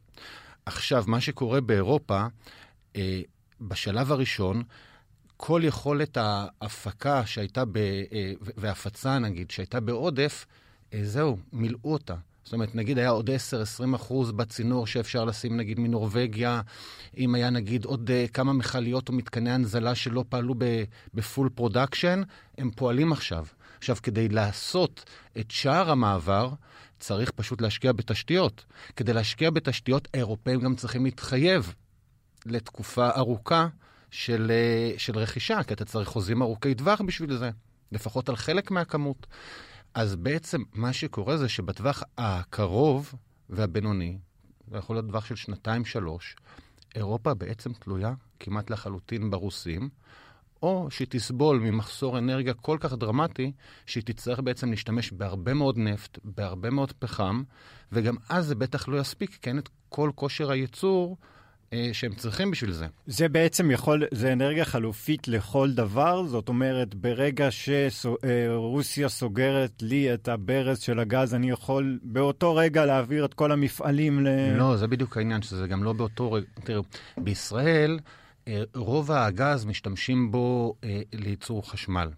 עכשיו, 0.65 1.03
מה 1.07 1.21
שקורה 1.21 1.61
באירופה, 1.61 2.25
אה, 2.95 3.21
בשלב 3.61 4.11
הראשון, 4.11 4.63
כל 5.37 5.61
יכולת 5.63 6.17
ההפקה 6.17 7.25
שהייתה, 7.25 7.65
ב, 7.65 7.77
אה, 7.77 8.33
והפצה 8.41 9.19
נגיד, 9.19 9.51
שהייתה 9.51 9.79
בעודף, 9.79 10.45
אה, 10.93 10.99
זהו, 11.03 11.37
מילאו 11.53 11.93
אותה. 11.93 12.15
זאת 12.53 12.55
אומרת, 12.55 12.75
נגיד 12.75 12.97
היה 12.97 13.09
עוד 13.09 13.29
10-20 13.29 13.95
אחוז 13.95 14.31
בצינור 14.31 14.87
שאפשר 14.87 15.25
לשים 15.25 15.57
נגיד 15.57 15.79
מנורבגיה, 15.79 16.61
אם 17.17 17.35
היה 17.35 17.49
נגיד 17.49 17.85
עוד 17.85 18.09
אה, 18.09 18.31
כמה 18.31 18.53
מכליות 18.53 19.09
או 19.09 19.13
מתקני 19.13 19.51
הנזלה 19.51 19.95
שלא 19.95 20.25
פעלו 20.29 20.55
ב 21.13 21.20
full 21.20 21.49
production, 21.49 22.21
הם 22.57 22.71
פועלים 22.71 23.11
עכשיו. 23.11 23.45
עכשיו, 23.77 23.95
כדי 24.03 24.29
לעשות 24.29 25.05
את 25.39 25.51
שער 25.51 25.91
המעבר, 25.91 26.49
צריך 26.99 27.31
פשוט 27.31 27.61
להשקיע 27.61 27.91
בתשתיות. 27.91 28.65
כדי 28.95 29.13
להשקיע 29.13 29.49
בתשתיות, 29.49 30.07
האירופאים 30.13 30.59
גם 30.59 30.75
צריכים 30.75 31.05
להתחייב 31.05 31.73
לתקופה 32.45 33.09
ארוכה 33.09 33.67
של, 34.11 34.51
אה, 34.95 34.99
של 34.99 35.17
רכישה, 35.17 35.63
כי 35.63 35.73
אתה 35.73 35.85
צריך 35.85 36.09
חוזים 36.09 36.41
ארוכי 36.41 36.75
טווח 36.75 37.01
בשביל 37.01 37.37
זה, 37.37 37.49
לפחות 37.91 38.29
על 38.29 38.35
חלק 38.35 38.71
מהכמות. 38.71 39.27
אז 39.93 40.15
בעצם 40.15 40.61
מה 40.73 40.93
שקורה 40.93 41.37
זה 41.37 41.49
שבטווח 41.49 42.03
הקרוב 42.17 43.13
והבינוני, 43.49 44.17
זה 44.67 44.77
יכול 44.77 44.95
להיות 44.95 45.05
טווח 45.05 45.25
של 45.25 45.35
שנתיים-שלוש, 45.35 46.35
אירופה 46.95 47.33
בעצם 47.33 47.73
תלויה 47.73 48.13
כמעט 48.39 48.69
לחלוטין 48.69 49.31
ברוסים, 49.31 49.89
או 50.61 50.87
שהיא 50.91 51.07
תסבול 51.09 51.59
ממחסור 51.59 52.17
אנרגיה 52.17 52.53
כל 52.53 52.77
כך 52.79 52.93
דרמטי, 52.93 53.51
שהיא 53.85 54.03
תצטרך 54.03 54.39
בעצם 54.39 54.69
להשתמש 54.69 55.11
בהרבה 55.11 55.53
מאוד 55.53 55.77
נפט, 55.77 56.19
בהרבה 56.23 56.69
מאוד 56.69 56.91
פחם, 56.91 57.43
וגם 57.91 58.15
אז 58.29 58.45
זה 58.45 58.55
בטח 58.55 58.87
לא 58.87 58.97
יספיק, 58.97 59.37
כי 59.41 59.49
אין 59.49 59.59
את 59.59 59.69
כל 59.89 60.11
כושר 60.15 60.51
הייצור 60.51 61.17
שהם 61.93 62.13
צריכים 62.15 62.51
בשביל 62.51 62.71
זה. 62.71 62.87
זה 63.07 63.29
בעצם 63.29 63.71
יכול, 63.71 64.03
זה 64.11 64.33
אנרגיה 64.33 64.65
חלופית 64.65 65.27
לכל 65.27 65.71
דבר? 65.71 66.25
זאת 66.25 66.49
אומרת, 66.49 66.95
ברגע 66.95 67.47
שרוסיה 67.51 69.09
סוגרת 69.09 69.81
לי 69.81 70.13
את 70.13 70.27
הברז 70.27 70.79
של 70.79 70.99
הגז, 70.99 71.33
אני 71.33 71.49
יכול 71.49 71.99
באותו 72.03 72.55
רגע 72.55 72.85
להעביר 72.85 73.25
את 73.25 73.33
כל 73.33 73.51
המפעלים 73.51 74.25
ל... 74.25 74.57
לא, 74.57 74.77
זה 74.77 74.87
בדיוק 74.87 75.17
העניין, 75.17 75.41
שזה 75.41 75.67
גם 75.67 75.83
לא 75.83 75.93
באותו 75.93 76.31
רגע. 76.31 76.45
תראו, 76.63 76.83
בישראל 77.17 77.99
אה, 78.47 78.63
רוב 78.75 79.11
הגז 79.11 79.65
משתמשים 79.65 80.31
בו 80.31 80.75
אה, 80.83 81.01
לייצור 81.13 81.69
חשמל. 81.71 82.09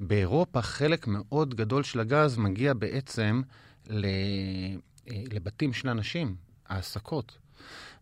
באירופה 0.00 0.62
חלק 0.62 1.06
מאוד 1.06 1.54
גדול 1.54 1.82
של 1.82 2.00
הגז 2.00 2.36
מגיע 2.36 2.74
בעצם 2.74 3.42
לבתים 5.06 5.72
של 5.72 5.88
אנשים, 5.88 6.34
העסקות. 6.68 7.38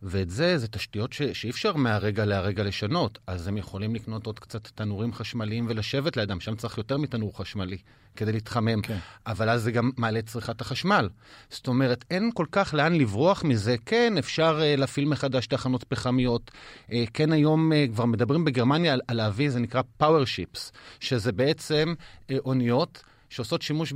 ואת 0.02 0.30
זה, 0.30 0.58
זה 0.58 0.68
תשתיות 0.68 1.12
ש, 1.12 1.22
שאי 1.22 1.50
אפשר 1.50 1.76
מהרגע 1.76 2.24
להרגע 2.24 2.62
לשנות. 2.62 3.18
אז 3.26 3.48
הם 3.48 3.56
יכולים 3.56 3.94
לקנות 3.94 4.26
עוד 4.26 4.38
קצת 4.38 4.66
תנורים 4.74 5.12
חשמליים 5.12 5.66
ולשבת 5.68 6.16
לידם, 6.16 6.40
שם 6.40 6.56
צריך 6.56 6.78
יותר 6.78 6.96
מתנור 6.96 7.38
חשמלי 7.38 7.78
כדי 8.16 8.32
להתחמם. 8.32 8.82
כן. 8.82 8.98
אבל 9.26 9.48
אז 9.48 9.62
זה 9.62 9.72
גם 9.72 9.90
מעלה 9.96 10.18
את 10.18 10.26
צריכת 10.26 10.61
החשמל. 10.61 11.08
זאת 11.50 11.68
אומרת, 11.68 12.04
אין 12.11 12.30
כל 12.34 12.46
כך 12.52 12.74
לאן 12.74 12.94
לברוח 12.94 13.44
מזה. 13.44 13.76
כן, 13.87 14.18
אפשר 14.18 14.61
uh, 14.61 14.80
להפעיל 14.80 15.08
מחדש 15.08 15.46
תחנות 15.46 15.84
פחמיות. 15.84 16.50
Uh, 16.87 16.92
כן, 17.14 17.32
היום 17.32 17.72
uh, 17.72 17.92
כבר 17.92 18.04
מדברים 18.04 18.44
בגרמניה 18.44 18.92
על, 18.92 19.00
על 19.08 19.16
להביא, 19.16 19.50
זה 19.50 19.61
נקרא 19.61 19.82
power 20.02 20.24
ships, 20.37 20.72
שזה 21.00 21.32
בעצם 21.32 21.94
uh, 21.98 22.34
אוניות. 22.44 23.02
שעושות 23.28 23.62
שימוש 23.62 23.92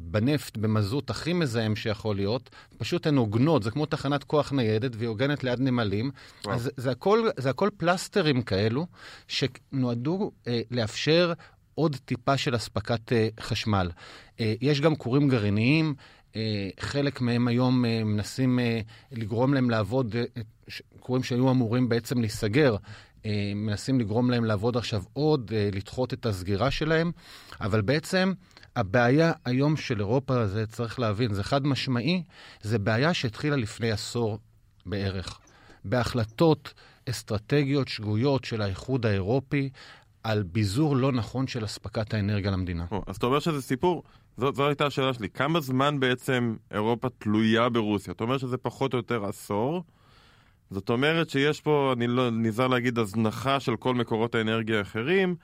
בנפט, 0.00 0.56
במזוט 0.56 1.10
הכי 1.10 1.32
מזהם 1.32 1.76
שיכול 1.76 2.16
להיות, 2.16 2.50
פשוט 2.78 3.06
הן 3.06 3.16
הוגנות, 3.16 3.62
זה 3.62 3.70
כמו 3.70 3.86
תחנת 3.86 4.24
כוח 4.24 4.52
ניידת, 4.52 4.90
והיא 4.96 5.08
הוגנת 5.08 5.44
ליד 5.44 5.60
נמלים. 5.60 6.10
וואו. 6.44 6.56
אז 6.56 6.70
זה 6.76 6.90
הכל, 6.90 7.28
זה 7.36 7.50
הכל 7.50 7.68
פלסטרים 7.76 8.42
כאלו, 8.42 8.86
שנועדו 9.28 10.30
אה, 10.46 10.60
לאפשר 10.70 11.32
עוד 11.74 11.96
טיפה 12.04 12.36
של 12.36 12.56
אספקת 12.56 13.12
אה, 13.12 13.28
חשמל. 13.40 13.90
אה, 14.40 14.54
יש 14.60 14.80
גם 14.80 14.96
כורים 14.96 15.28
גרעיניים, 15.28 15.94
אה, 16.36 16.68
חלק 16.80 17.20
מהם 17.20 17.48
היום 17.48 17.84
אה, 17.84 18.04
מנסים 18.04 18.58
אה, 18.58 18.80
לגרום 19.12 19.54
להם 19.54 19.70
לעבוד, 19.70 20.16
אה, 20.16 20.42
כורים 21.00 21.22
שהיו 21.22 21.50
אמורים 21.50 21.88
בעצם 21.88 22.20
להיסגר. 22.20 22.76
אה, 23.26 23.52
מנסים 23.54 24.00
לגרום 24.00 24.30
להם 24.30 24.44
לעבוד 24.44 24.76
עכשיו 24.76 25.02
עוד, 25.12 25.50
אה, 25.54 25.68
לדחות 25.72 26.12
את 26.12 26.26
הסגירה 26.26 26.70
שלהם, 26.70 27.12
אבל 27.60 27.80
בעצם 27.80 28.32
הבעיה 28.76 29.32
היום 29.44 29.76
של 29.76 30.00
אירופה, 30.00 30.46
זה 30.46 30.66
צריך 30.66 31.00
להבין, 31.00 31.34
זה 31.34 31.42
חד 31.42 31.66
משמעי, 31.66 32.22
זה 32.62 32.78
בעיה 32.78 33.14
שהתחילה 33.14 33.56
לפני 33.56 33.90
עשור 33.90 34.38
בערך, 34.86 35.40
בהחלטות 35.84 36.74
אסטרטגיות 37.10 37.88
שגויות 37.88 38.44
של 38.44 38.62
האיחוד 38.62 39.06
האירופי 39.06 39.70
על 40.22 40.42
ביזור 40.42 40.96
לא 40.96 41.12
נכון 41.12 41.46
של 41.46 41.64
אספקת 41.64 42.14
האנרגיה 42.14 42.50
למדינה. 42.50 42.86
או, 42.90 43.02
אז 43.06 43.16
אתה 43.16 43.26
אומר 43.26 43.38
שזה 43.38 43.62
סיפור, 43.62 44.02
זו, 44.36 44.52
זו 44.52 44.66
הייתה 44.66 44.86
השאלה 44.86 45.14
שלי, 45.14 45.28
כמה 45.28 45.60
זמן 45.60 46.00
בעצם 46.00 46.56
אירופה 46.70 47.08
תלויה 47.18 47.68
ברוסיה? 47.68 48.12
אתה 48.12 48.24
אומר 48.24 48.38
שזה 48.38 48.56
פחות 48.56 48.92
או 48.92 48.98
יותר 48.98 49.24
עשור. 49.24 49.82
זאת 50.70 50.90
אומרת 50.90 51.30
שיש 51.30 51.60
פה, 51.60 51.94
אני 51.96 52.06
לא 52.06 52.30
נזהר 52.30 52.66
להגיד, 52.66 52.98
הזנחה 52.98 53.60
של 53.60 53.76
כל 53.76 53.94
מקורות 53.94 54.34
האנרגיה 54.34 54.78
האחרים, 54.78 55.36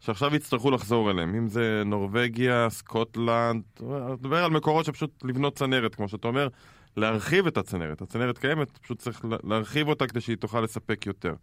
שעכשיו 0.00 0.34
יצטרכו 0.34 0.70
לחזור 0.70 1.10
אליהם. 1.10 1.34
אם 1.34 1.48
זה 1.48 1.82
נורבגיה, 1.86 2.70
סקוטלנד, 2.70 3.62
נדבר 3.80 4.44
על 4.44 4.50
מקורות 4.50 4.84
שפשוט 4.84 5.24
לבנות 5.24 5.56
צנרת, 5.56 5.94
כמו 5.94 6.08
שאתה 6.08 6.28
אומר, 6.28 6.48
להרחיב 6.96 7.46
את 7.46 7.56
הצנרת. 7.56 8.02
הצנרת 8.02 8.38
קיימת, 8.38 8.78
פשוט 8.78 8.98
צריך 8.98 9.24
להרחיב 9.44 9.88
אותה 9.88 10.06
כדי 10.06 10.20
שהיא 10.20 10.36
תוכל 10.36 10.60
לספק 10.60 11.06
יותר. 11.06 11.34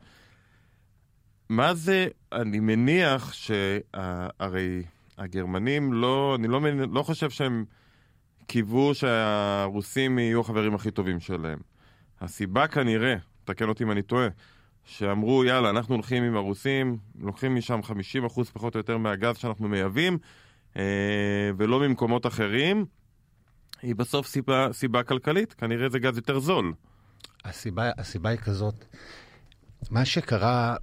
מה 1.49 1.73
זה, 1.73 2.07
אני 2.31 2.59
מניח 2.59 3.33
שהרי 3.33 4.83
הגרמנים 5.17 5.93
לא, 5.93 6.35
אני 6.39 6.47
לא, 6.47 6.61
לא 6.91 7.03
חושב 7.03 7.29
שהם 7.29 7.65
קיוו 8.47 8.95
שהרוסים 8.95 10.19
יהיו 10.19 10.41
החברים 10.41 10.75
הכי 10.75 10.91
טובים 10.91 11.19
שלהם. 11.19 11.72
הסיבה 12.21 12.67
כנראה, 12.67 13.15
תקן 13.43 13.69
אותי 13.69 13.83
אם 13.83 13.91
אני 13.91 14.01
טועה, 14.01 14.27
שאמרו 14.85 15.43
יאללה, 15.43 15.69
אנחנו 15.69 15.95
הולכים 15.95 16.23
עם 16.23 16.35
הרוסים, 16.35 16.97
לוקחים 17.19 17.55
משם 17.55 17.79
50% 17.79 18.43
פחות 18.53 18.75
או 18.75 18.79
יותר 18.79 18.97
מהגז 18.97 19.37
שאנחנו 19.37 19.67
מייבאים, 19.67 20.17
אה, 20.77 21.51
ולא 21.57 21.79
ממקומות 21.79 22.25
אחרים, 22.25 22.85
היא 23.81 23.95
בסוף 23.95 24.27
סיבה, 24.27 24.67
סיבה 24.71 25.03
כלכלית, 25.03 25.53
כנראה 25.53 25.89
זה 25.89 25.99
גז 25.99 26.17
יותר 26.17 26.39
זול. 26.39 26.73
הסיבה, 27.45 27.91
הסיבה 27.97 28.29
היא 28.29 28.39
כזאת, 28.39 28.85
מה 29.91 30.05
שקרה 30.05 30.75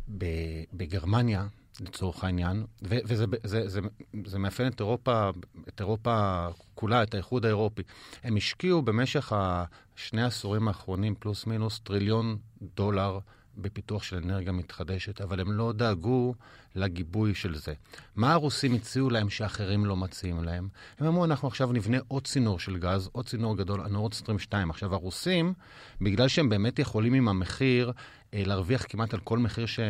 בגרמניה, 0.73 1.47
לצורך 1.81 2.25
העניין, 2.25 2.65
ו- 2.83 2.99
וזה 3.05 3.25
זה, 3.45 3.69
זה, 3.69 3.81
זה 4.25 4.39
מאפיין 4.39 4.69
את 4.73 4.81
אירופה, 4.81 5.31
את 5.69 5.81
אירופה 5.81 6.47
כולה, 6.75 7.03
את 7.03 7.15
האיחוד 7.15 7.45
האירופי. 7.45 7.83
הם 8.23 8.37
השקיעו 8.37 8.83
במשך 8.83 9.33
השני 9.37 10.23
העשורים 10.23 10.69
האחרונים, 10.69 11.15
פלוס 11.15 11.47
מינוס, 11.47 11.81
טריליון 11.81 12.37
דולר 12.77 13.19
בפיתוח 13.59 14.03
של 14.03 14.17
אנרגיה 14.17 14.53
מתחדשת, 14.53 15.21
אבל 15.21 15.41
הם 15.41 15.53
לא 15.53 15.73
דאגו 15.73 16.35
לגיבוי 16.75 17.35
של 17.35 17.57
זה. 17.57 17.73
מה 18.17 18.33
הרוסים 18.33 18.75
הציעו 18.75 19.11
להם 19.11 19.31
שאחרים 19.31 19.87
לא 19.87 19.97
מציעים 19.97 20.45
להם? 20.45 20.69
הם 20.99 21.07
אמרו, 21.07 21.25
אנחנו 21.25 21.49
עכשיו 21.49 21.73
נבנה 21.73 21.99
עוד 22.09 22.27
צינור 22.27 22.59
של 22.59 22.79
גז, 22.79 23.09
עוד 23.13 23.27
צינור 23.27 23.57
גדול, 23.57 23.81
הנורד 23.81 24.15
סטרים 24.15 24.39
2. 24.39 24.71
עכשיו, 24.71 24.95
הרוסים, 24.95 25.55
בגלל 26.01 26.29
שהם 26.29 26.49
באמת 26.49 26.79
יכולים 26.79 27.15
עם 27.15 27.29
המחיר 27.29 27.93
אה, 28.35 28.43
להרוויח 28.47 28.85
כמעט 28.89 29.15
על 29.15 29.21
כל 29.21 29.39
מחיר 29.39 29.67
ש... 29.67 29.81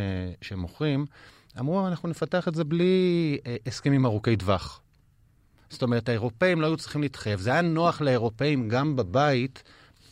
מוכרים, 0.57 1.07
אמרו, 1.59 1.89
אנחנו 1.89 2.09
נפתח 2.09 2.49
את 2.49 2.55
זה 2.55 2.65
בלי 2.65 3.39
אה, 3.47 3.57
הסכמים 3.67 4.07
ארוכי 4.07 4.37
טווח. 4.37 4.81
זאת 5.71 5.83
אומרת, 5.83 6.09
האירופאים 6.09 6.61
לא 6.61 6.67
היו 6.67 6.77
צריכים 6.77 7.03
להתחייב. 7.03 7.41
זה 7.41 7.51
היה 7.51 7.63
נוח 7.63 8.01
לאירופאים 8.01 8.69
גם 8.69 8.97
בבית 8.97 9.63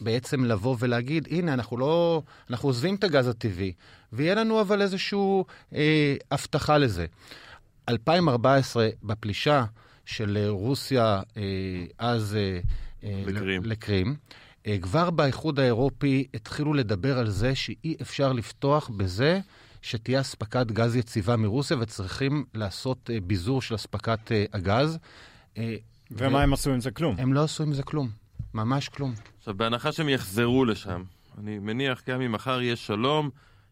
בעצם 0.00 0.44
לבוא 0.44 0.76
ולהגיד, 0.78 1.28
הנה, 1.30 1.54
אנחנו 1.54 1.76
לא, 1.76 2.22
אנחנו 2.50 2.68
עוזבים 2.68 2.94
את 2.94 3.04
הגז 3.04 3.28
הטבעי, 3.28 3.72
ויהיה 4.12 4.34
לנו 4.34 4.60
אבל 4.60 4.82
איזושהי 4.82 5.42
אה, 5.74 6.16
הבטחה 6.30 6.78
לזה. 6.78 7.06
2014, 7.88 8.88
בפלישה 9.02 9.64
של 10.06 10.38
רוסיה 10.48 11.22
אה, 11.36 11.42
אז 11.98 12.36
אה, 12.36 12.60
אה 13.04 13.22
לקרים, 13.26 13.62
לקרים 13.64 14.16
אה, 14.66 14.78
כבר 14.82 15.10
באיחוד 15.10 15.60
האירופי 15.60 16.26
התחילו 16.34 16.74
לדבר 16.74 17.18
על 17.18 17.30
זה 17.30 17.54
שאי 17.54 17.96
אפשר 18.02 18.32
לפתוח 18.32 18.88
בזה 18.88 19.40
שתהיה 19.82 20.20
אספקת 20.20 20.66
גז 20.66 20.96
יציבה 20.96 21.36
מרוסיה, 21.36 21.76
וצריכים 21.80 22.44
לעשות 22.54 23.10
אה, 23.10 23.20
ביזור 23.20 23.62
של 23.62 23.74
אספקת 23.74 24.32
אה, 24.32 24.44
הגז. 24.52 24.98
אה, 25.58 25.76
ומה 26.10 26.38
ו... 26.38 26.40
הם 26.40 26.52
עשו 26.52 26.70
עם 26.70 26.80
זה? 26.80 26.90
כלום. 26.90 27.16
הם 27.18 27.32
לא 27.32 27.44
עשו 27.44 27.62
עם 27.62 27.72
זה 27.72 27.82
כלום. 27.82 28.10
ממש 28.54 28.88
כלום. 28.88 29.14
עכשיו, 29.38 29.54
בהנחה 29.54 29.92
שהם 29.92 30.08
יחזרו 30.08 30.64
לשם, 30.64 31.02
אני 31.38 31.58
מניח 31.58 32.02
גם 32.08 32.20
אם 32.20 32.32
מחר 32.32 32.62
יהיה 32.62 32.76
שלום, 32.76 33.30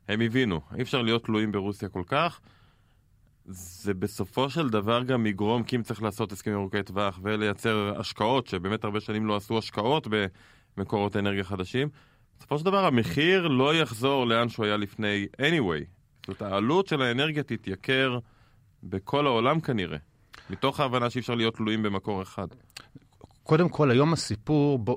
הם 0.08 0.20
הבינו, 0.20 0.60
אי 0.76 0.82
אפשר 0.82 1.02
להיות 1.02 1.24
תלויים 1.24 1.52
ברוסיה 1.52 1.88
כל 1.88 2.02
כך. 2.06 2.40
זה 3.44 3.94
בסופו 3.94 4.50
של 4.50 4.68
דבר 4.68 5.02
גם 5.02 5.26
יגרום, 5.26 5.62
כי 5.62 5.76
אם 5.76 5.82
צריך 5.82 6.02
לעשות 6.02 6.32
הסכמים 6.32 6.56
ארוכי 6.56 6.82
טווח 6.82 7.18
ולייצר 7.22 7.92
השקעות, 8.00 8.46
שבאמת 8.46 8.84
הרבה 8.84 9.00
שנים 9.00 9.26
לא 9.26 9.36
עשו 9.36 9.58
השקעות 9.58 10.08
במקורות 10.76 11.16
אנרגיה 11.16 11.44
חדשים, 11.44 11.88
בסופו 12.38 12.58
של 12.58 12.64
דבר 12.64 12.84
המחיר 12.84 13.48
לא 13.48 13.74
יחזור 13.74 14.26
לאן 14.26 14.48
שהוא 14.48 14.66
היה 14.66 14.76
לפני 14.76 15.26
anyway. 15.38 15.95
זאת 16.26 16.42
העלות 16.42 16.86
של 16.86 17.02
האנרגיה 17.02 17.42
תתייקר 17.42 18.18
בכל 18.82 19.26
העולם 19.26 19.60
כנראה, 19.60 19.98
מתוך 20.50 20.80
ההבנה 20.80 21.10
שאי 21.10 21.20
אפשר 21.20 21.34
להיות 21.34 21.56
תלויים 21.56 21.82
במקור 21.82 22.22
אחד. 22.22 22.46
קודם 23.42 23.68
כל, 23.68 23.90
היום 23.90 24.12
הסיפור, 24.12 24.78
בוא, 24.78 24.96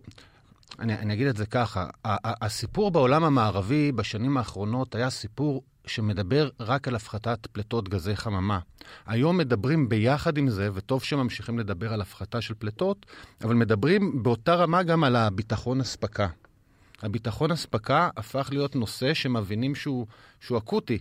אני, 0.79 0.93
אני 0.93 1.13
אגיד 1.13 1.27
את 1.27 1.37
זה 1.37 1.45
ככה, 1.45 1.87
הסיפור 2.23 2.91
בעולם 2.91 3.23
המערבי 3.23 3.91
בשנים 3.91 4.37
האחרונות 4.37 4.95
היה 4.95 5.09
סיפור 5.09 5.63
שמדבר 5.85 6.49
רק 6.59 6.87
על 6.87 6.95
הפחתת 6.95 7.47
פליטות 7.47 7.89
גזי 7.89 8.15
חממה. 8.15 8.59
היום 9.05 9.37
מדברים 9.37 9.89
ביחד 9.89 10.37
עם 10.37 10.49
זה, 10.49 10.69
וטוב 10.73 11.03
שממשיכים 11.03 11.59
לדבר 11.59 11.93
על 11.93 12.01
הפחתה 12.01 12.41
של 12.41 12.53
פליטות, 12.53 13.05
אבל 13.43 13.55
מדברים 13.55 14.23
באותה 14.23 14.55
רמה 14.55 14.83
גם 14.83 15.03
על 15.03 15.15
הביטחון 15.15 15.81
אספקה. 15.81 16.27
הביטחון 17.01 17.51
אספקה 17.51 18.09
הפך 18.17 18.49
להיות 18.51 18.75
נושא 18.75 19.13
שמבינים 19.13 19.75
שהוא, 19.75 20.07
שהוא 20.39 20.57
אקוטי. 20.57 20.97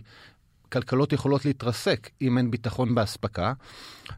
כלכלות 0.71 1.13
יכולות 1.13 1.45
להתרסק 1.45 2.09
אם 2.21 2.37
אין 2.37 2.51
ביטחון 2.51 2.95
באספקה, 2.95 3.53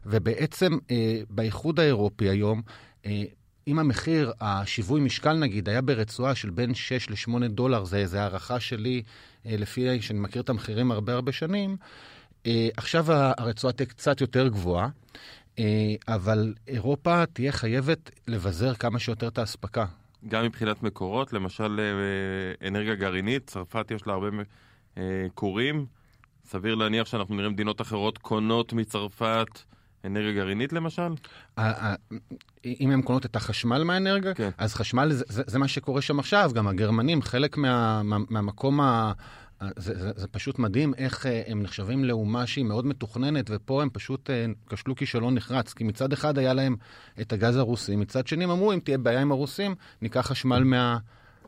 ובעצם 0.06 0.78
אה, 0.90 1.20
באיחוד 1.30 1.80
האירופי 1.80 2.28
היום, 2.28 2.62
אה, 3.06 3.24
אם 3.68 3.78
המחיר, 3.78 4.32
השיווי 4.40 5.00
משקל 5.00 5.32
נגיד, 5.32 5.68
היה 5.68 5.80
ברצועה 5.80 6.34
של 6.34 6.50
בין 6.50 6.74
6 6.74 7.10
ל-8 7.10 7.48
דולר, 7.48 7.84
זה 7.84 7.96
איזו 7.96 8.18
הערכה 8.18 8.60
שלי, 8.60 9.02
אה, 9.46 9.56
לפי 9.58 10.02
שאני 10.02 10.18
מכיר 10.18 10.42
את 10.42 10.48
המחירים 10.48 10.92
הרבה 10.92 11.12
הרבה 11.12 11.32
שנים, 11.32 11.76
אה, 12.46 12.68
עכשיו 12.76 13.12
הרצועה 13.12 13.72
תהיה 13.72 13.86
קצת 13.86 14.20
יותר 14.20 14.48
גבוהה, 14.48 14.88
אה, 15.58 15.94
אבל 16.08 16.54
אירופה 16.68 17.26
תהיה 17.26 17.52
חייבת 17.52 18.10
לבזר 18.28 18.74
כמה 18.74 18.98
שיותר 18.98 19.28
את 19.28 19.38
האספקה. 19.38 19.86
גם 20.28 20.44
מבחינת 20.44 20.82
מקורות, 20.82 21.32
למשל 21.32 21.80
אה, 21.80 22.68
אנרגיה 22.68 22.94
גרעינית, 22.94 23.46
צרפת 23.46 23.90
יש 23.90 24.06
לה 24.06 24.12
הרבה 24.12 24.28
אה, 24.98 25.26
כורים. 25.34 25.86
סביר 26.44 26.74
להניח 26.74 27.06
שאנחנו 27.06 27.34
נראה 27.34 27.48
מדינות 27.48 27.80
אחרות 27.80 28.18
קונות 28.18 28.72
מצרפת 28.72 29.46
אנרגיה 30.04 30.32
גרעינית 30.32 30.72
למשל? 30.72 31.12
אם 32.64 32.90
הן 32.92 33.02
קונות 33.02 33.26
את 33.26 33.36
החשמל 33.36 33.82
מהאנרגיה, 33.82 34.34
כן. 34.34 34.50
אז 34.58 34.74
חשמל 34.74 35.12
זה, 35.12 35.24
זה, 35.28 35.42
זה 35.46 35.58
מה 35.58 35.68
שקורה 35.68 36.02
שם 36.02 36.18
עכשיו. 36.18 36.50
גם 36.54 36.68
הגרמנים, 36.68 37.22
חלק 37.22 37.56
מה, 37.56 38.02
מה, 38.02 38.16
מהמקום 38.30 38.80
ה... 38.80 39.12
זה, 39.76 39.98
זה, 39.98 40.10
זה 40.16 40.28
פשוט 40.28 40.58
מדהים 40.58 40.94
איך 40.94 41.26
אה, 41.26 41.42
הם 41.46 41.62
נחשבים 41.62 42.04
לאומה 42.04 42.46
שהיא 42.46 42.64
מאוד 42.64 42.86
מתוכננת, 42.86 43.50
ופה 43.50 43.82
הם 43.82 43.88
פשוט 43.92 44.30
אה, 44.30 44.46
כשלו 44.68 44.96
כישלון 44.96 45.34
נחרץ. 45.34 45.72
כי 45.72 45.84
מצד 45.84 46.12
אחד 46.12 46.38
היה 46.38 46.52
להם 46.54 46.76
את 47.20 47.32
הגז 47.32 47.56
הרוסי, 47.56 47.96
מצד 47.96 48.26
שני 48.26 48.44
הם 48.44 48.50
אמרו, 48.50 48.72
אם 48.72 48.80
תהיה 48.80 48.98
בעיה 48.98 49.20
עם 49.20 49.32
הרוסים, 49.32 49.74
ניקח 50.02 50.20
חשמל 50.20 50.64
מה... 50.64 50.98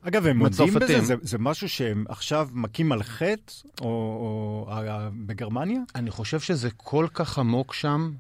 אגב, 0.02 0.26
הם 0.26 0.36
מודים 0.36 0.74
בזה? 0.74 1.00
זה, 1.00 1.14
זה 1.22 1.38
משהו 1.38 1.68
שהם 1.68 2.04
עכשיו 2.08 2.48
מכים 2.52 2.92
על 2.92 3.02
חטא, 3.02 3.52
או, 3.80 3.86
או, 3.86 4.66
או 4.68 5.10
בגרמניה? 5.26 5.80
אני 5.94 6.10
חושב 6.10 6.40
שזה 6.40 6.70
כל 6.76 7.06
כך 7.14 7.38
עמוק 7.38 7.74
שם, 7.74 8.12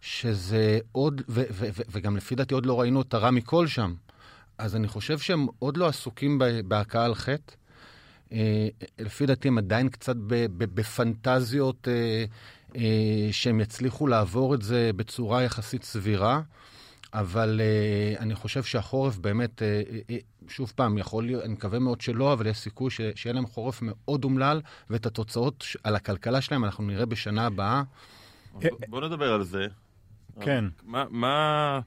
שזה 0.00 0.78
עוד, 0.92 1.22
ו, 1.28 1.42
ו, 1.50 1.66
ו, 1.72 1.82
וגם 1.90 2.16
לפי 2.16 2.34
דעתי 2.34 2.54
עוד 2.54 2.66
לא 2.66 2.80
ראינו 2.80 3.00
את 3.00 3.14
הרע 3.14 3.30
מכל 3.30 3.66
שם. 3.66 3.94
אז 4.58 4.76
אני 4.76 4.88
חושב 4.88 5.18
שהם 5.18 5.46
עוד 5.58 5.76
לא 5.76 5.86
עסוקים 5.86 6.38
בהכאה 6.64 7.04
על 7.04 7.14
חטא. 7.14 7.52
אה, 8.32 8.68
לפי 8.98 9.26
דעתי 9.26 9.48
הם 9.48 9.58
עדיין 9.58 9.88
קצת 9.88 10.16
בפנטזיות 10.58 11.88
אה, 11.88 12.24
אה, 12.76 13.28
שהם 13.32 13.60
יצליחו 13.60 14.06
לעבור 14.06 14.54
את 14.54 14.62
זה 14.62 14.90
בצורה 14.96 15.42
יחסית 15.42 15.84
סבירה. 15.84 16.40
אבל 17.12 17.60
uh, 17.60 18.20
אני 18.20 18.34
חושב 18.34 18.62
שהחורף 18.62 19.16
באמת, 19.16 19.62
uh, 19.62 19.62
uh, 20.10 20.50
שוב 20.50 20.72
פעם, 20.76 20.98
יכול 20.98 21.24
להיות, 21.24 21.44
אני 21.44 21.52
מקווה 21.52 21.78
מאוד 21.78 22.00
שלא, 22.00 22.32
אבל 22.32 22.46
יש 22.46 22.58
סיכוי 22.58 22.90
ש, 22.90 23.00
שיהיה 23.14 23.34
להם 23.34 23.46
חורף 23.46 23.78
מאוד 23.82 24.24
אומלל, 24.24 24.60
ואת 24.90 25.06
התוצאות 25.06 25.64
על 25.84 25.96
הכלכלה 25.96 26.40
שלהם 26.40 26.64
אנחנו 26.64 26.84
נראה 26.84 27.06
בשנה 27.06 27.46
הבאה. 27.46 27.82
בוא 28.88 29.00
נדבר 29.00 29.32
על 29.32 29.42
זה. 29.42 29.66
כן. 30.40 30.64
מה, 30.84 31.04
מה 31.10 31.80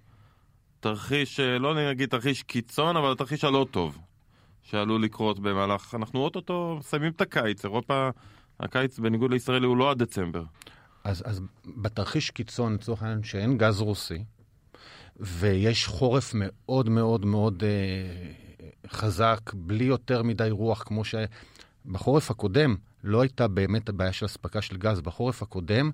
תרחיש, 0.79 1.39
לא 1.39 1.75
נגיד 1.75 2.09
תרחיש 2.09 2.43
קיצון, 2.43 2.97
אבל 2.97 3.11
התרחיש 3.11 3.43
הלא 3.43 3.67
טוב. 3.71 3.99
שעלול 4.69 5.03
לקרות 5.03 5.39
במהלך, 5.39 5.95
אנחנו 5.95 6.19
אוטוטו 6.19 6.75
מסיימים 6.79 7.11
את 7.11 7.21
הקיץ, 7.21 7.65
אירופה, 7.65 8.09
הקיץ 8.59 8.99
בניגוד 8.99 9.31
לישראל 9.31 9.63
הוא 9.63 9.77
לא 9.77 9.91
עד 9.91 9.97
דצמבר. 10.03 10.43
אז, 11.03 11.23
אז 11.25 11.41
בתרחיש 11.77 12.29
קיצון, 12.29 12.73
לצורך 12.73 13.03
העניין, 13.03 13.23
שאין 13.23 13.57
גז 13.57 13.81
רוסי, 13.81 14.23
ויש 15.19 15.87
חורף 15.87 16.31
מאוד 16.35 16.89
מאוד 16.89 17.25
מאוד 17.25 17.63
אה, 17.63 18.31
חזק, 18.89 19.51
בלי 19.53 19.83
יותר 19.83 20.23
מדי 20.23 20.47
רוח, 20.51 20.83
כמו 20.83 21.01
שבחורף 21.05 22.31
הקודם 22.31 22.75
לא 23.03 23.21
הייתה 23.21 23.47
באמת 23.47 23.89
הבעיה 23.89 24.13
של 24.13 24.25
אספקה 24.25 24.61
של 24.61 24.77
גז. 24.77 25.01
בחורף 25.01 25.41
הקודם 25.41 25.91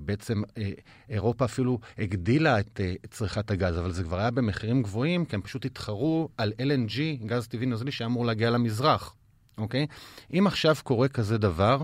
בעצם 0.00 0.42
אה, 0.58 0.70
אירופה 1.08 1.44
אפילו 1.44 1.78
הגדילה 1.98 2.60
את 2.60 2.80
צריכת 3.10 3.50
הגז, 3.50 3.78
אבל 3.78 3.92
זה 3.92 4.02
כבר 4.04 4.18
היה 4.18 4.30
במחירים 4.30 4.82
גבוהים, 4.82 5.24
כי 5.24 5.36
הם 5.36 5.42
פשוט 5.42 5.64
התחרו 5.64 6.28
על 6.36 6.52
LNG, 6.58 7.26
גז 7.26 7.46
טבעי 7.46 7.66
נוזלי, 7.66 7.92
שהיה 7.92 8.08
אמור 8.08 8.26
להגיע 8.26 8.50
למזרח. 8.50 9.14
אוקיי? 9.58 9.86
אם 10.38 10.46
עכשיו 10.46 10.76
קורה 10.82 11.08
כזה 11.08 11.38
דבר, 11.38 11.82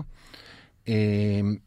אה, 0.87 0.93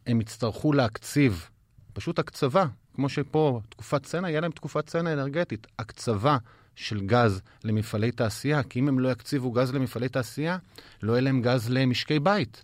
הם 0.07 0.21
יצטרכו 0.21 0.73
להקציב, 0.73 1.49
פשוט 1.93 2.19
הקצבה, 2.19 2.65
כמו 2.95 3.09
שפה 3.09 3.61
תקופת 3.69 4.03
צנע, 4.03 4.29
יהיה 4.29 4.41
להם 4.41 4.51
תקופת 4.51 4.87
צנע 4.87 5.13
אנרגטית, 5.13 5.67
הקצבה 5.79 6.37
של 6.75 7.05
גז 7.05 7.41
למפעלי 7.63 8.11
תעשייה, 8.11 8.63
כי 8.63 8.79
אם 8.79 8.87
הם 8.87 8.99
לא 8.99 9.11
יקציבו 9.11 9.51
גז 9.51 9.73
למפעלי 9.73 10.09
תעשייה, 10.09 10.57
לא 11.03 11.11
יהיה 11.11 11.21
להם 11.21 11.41
גז 11.41 11.69
למשקי 11.69 12.19
בית. 12.19 12.63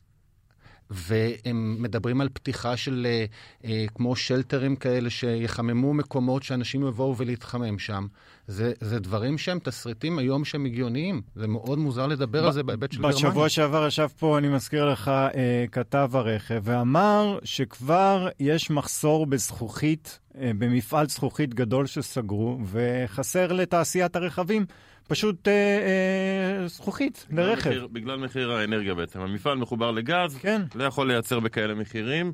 והם 0.89 1.75
מדברים 1.79 2.21
על 2.21 2.29
פתיחה 2.33 2.77
של 2.77 3.07
אה, 3.09 3.25
אה, 3.65 3.85
כמו 3.95 4.15
שלטרים 4.15 4.75
כאלה 4.75 5.09
שיחממו 5.09 5.93
מקומות 5.93 6.43
שאנשים 6.43 6.87
יבואו 6.87 7.17
ולהתחמם 7.17 7.79
שם. 7.79 8.07
זה, 8.47 8.73
זה 8.81 8.99
דברים 8.99 9.37
שהם 9.37 9.59
תסריטים 9.63 10.19
היום 10.19 10.45
שהם 10.45 10.65
הגיוניים. 10.65 11.21
זה 11.35 11.47
מאוד 11.47 11.79
מוזר 11.79 12.07
לדבר 12.07 12.41
ב- 12.41 12.45
על 12.45 12.51
זה 12.51 12.63
בהיבט 12.63 12.91
של 12.91 13.01
גרמניה. 13.01 13.17
בשבוע 13.17 13.49
שעבר 13.49 13.87
ישב 13.87 14.07
פה, 14.19 14.37
אני 14.37 14.47
מזכיר 14.47 14.85
לך, 14.85 15.07
אה, 15.07 15.65
כתב 15.71 16.09
הרכב, 16.13 16.61
ואמר 16.63 17.39
שכבר 17.43 18.27
יש 18.39 18.71
מחסור 18.71 19.25
בזכוכית, 19.25 20.19
אה, 20.37 20.51
במפעל 20.57 21.07
זכוכית 21.07 21.53
גדול 21.53 21.85
שסגרו, 21.85 22.59
וחסר 22.65 23.53
לתעשיית 23.53 24.15
הרכבים. 24.15 24.65
פשוט 25.09 25.47
אה, 25.47 25.53
אה, 25.53 26.67
זכוכית 26.67 27.25
לרכב. 27.31 27.69
מחיר, 27.69 27.87
בגלל 27.87 28.17
מחיר 28.17 28.51
האנרגיה 28.51 28.93
בעצם. 28.93 29.19
המפעל 29.19 29.57
מחובר 29.57 29.91
לגז, 29.91 30.37
כן. 30.37 30.61
לא 30.75 30.83
יכול 30.83 31.07
לייצר 31.07 31.39
בכאלה 31.39 31.75
מחירים. 31.75 32.33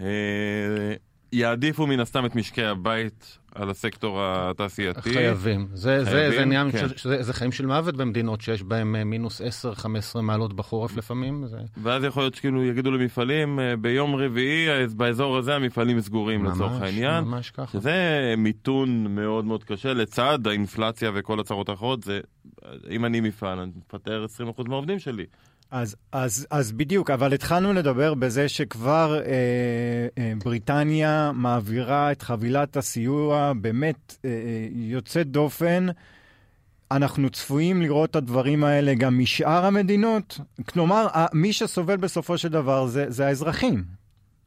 אה, 0.00 0.06
יעדיפו 1.32 1.86
מן 1.86 2.00
הסתם 2.00 2.26
את 2.26 2.34
משקי 2.34 2.64
הבית 2.64 3.38
על 3.58 3.70
הסקטור 3.70 4.18
התעשייתי. 4.22 5.12
חייבים. 5.12 5.68
זה, 5.74 6.02
חייבים, 6.04 6.30
זה, 6.30 6.36
זה, 6.36 6.42
עניין, 6.42 6.72
כן. 6.72 6.88
ש, 6.96 7.06
זה, 7.06 7.22
זה 7.22 7.32
חיים 7.32 7.52
של 7.52 7.66
מוות 7.66 7.96
במדינות 7.96 8.40
שיש 8.40 8.62
בהם 8.62 8.96
אה, 8.96 9.04
מינוס 9.04 9.40
10-15 10.16 10.20
מעלות 10.20 10.52
בחורף 10.52 10.96
לפעמים. 10.96 11.46
זה... 11.46 11.58
ואז 11.82 12.04
יכול 12.04 12.22
להיות 12.22 12.34
שכאילו 12.34 12.64
יגידו 12.64 12.90
למפעלים, 12.90 13.60
אה, 13.60 13.76
ביום 13.76 14.14
רביעי 14.14 14.86
באזור 14.96 15.36
הזה 15.36 15.54
המפעלים 15.54 16.00
סגורים 16.00 16.42
ממש, 16.42 16.54
לצורך 16.54 16.82
העניין. 16.82 17.24
ממש 17.24 17.50
ככה. 17.50 17.78
שזה 17.78 18.34
מיתון 18.36 19.14
מאוד 19.14 19.44
מאוד 19.44 19.64
קשה 19.64 19.92
לצד 19.92 20.46
האינפלציה 20.46 21.10
וכל 21.14 21.40
הצרות 21.40 21.68
האחרות. 21.68 22.02
זה, 22.02 22.20
אם 22.90 23.04
אני 23.04 23.20
מפעל, 23.20 23.58
אני 23.58 23.70
מפטר 23.76 24.26
20% 24.58 24.68
מהעובדים 24.68 24.98
שלי. 24.98 25.24
אז, 25.70 25.96
אז, 26.12 26.46
אז 26.50 26.72
בדיוק, 26.72 27.10
אבל 27.10 27.34
התחלנו 27.34 27.72
לדבר 27.72 28.14
בזה 28.14 28.48
שכבר 28.48 29.20
אה, 29.24 29.32
אה, 30.18 30.32
בריטניה 30.44 31.32
מעבירה 31.34 32.12
את 32.12 32.22
חבילת 32.22 32.76
הסיוע 32.76 33.52
באמת 33.60 34.16
אה, 34.24 34.30
אה, 34.30 34.68
יוצאת 34.70 35.26
דופן. 35.26 35.86
אנחנו 36.90 37.30
צפויים 37.30 37.82
לראות 37.82 38.10
את 38.10 38.16
הדברים 38.16 38.64
האלה 38.64 38.94
גם 38.94 39.18
משאר 39.18 39.64
המדינות? 39.64 40.40
כלומר, 40.68 41.06
מי 41.32 41.52
שסובל 41.52 41.96
בסופו 41.96 42.38
של 42.38 42.48
דבר 42.48 42.86
זה, 42.86 43.04
זה 43.08 43.26
האזרחים. 43.26 43.84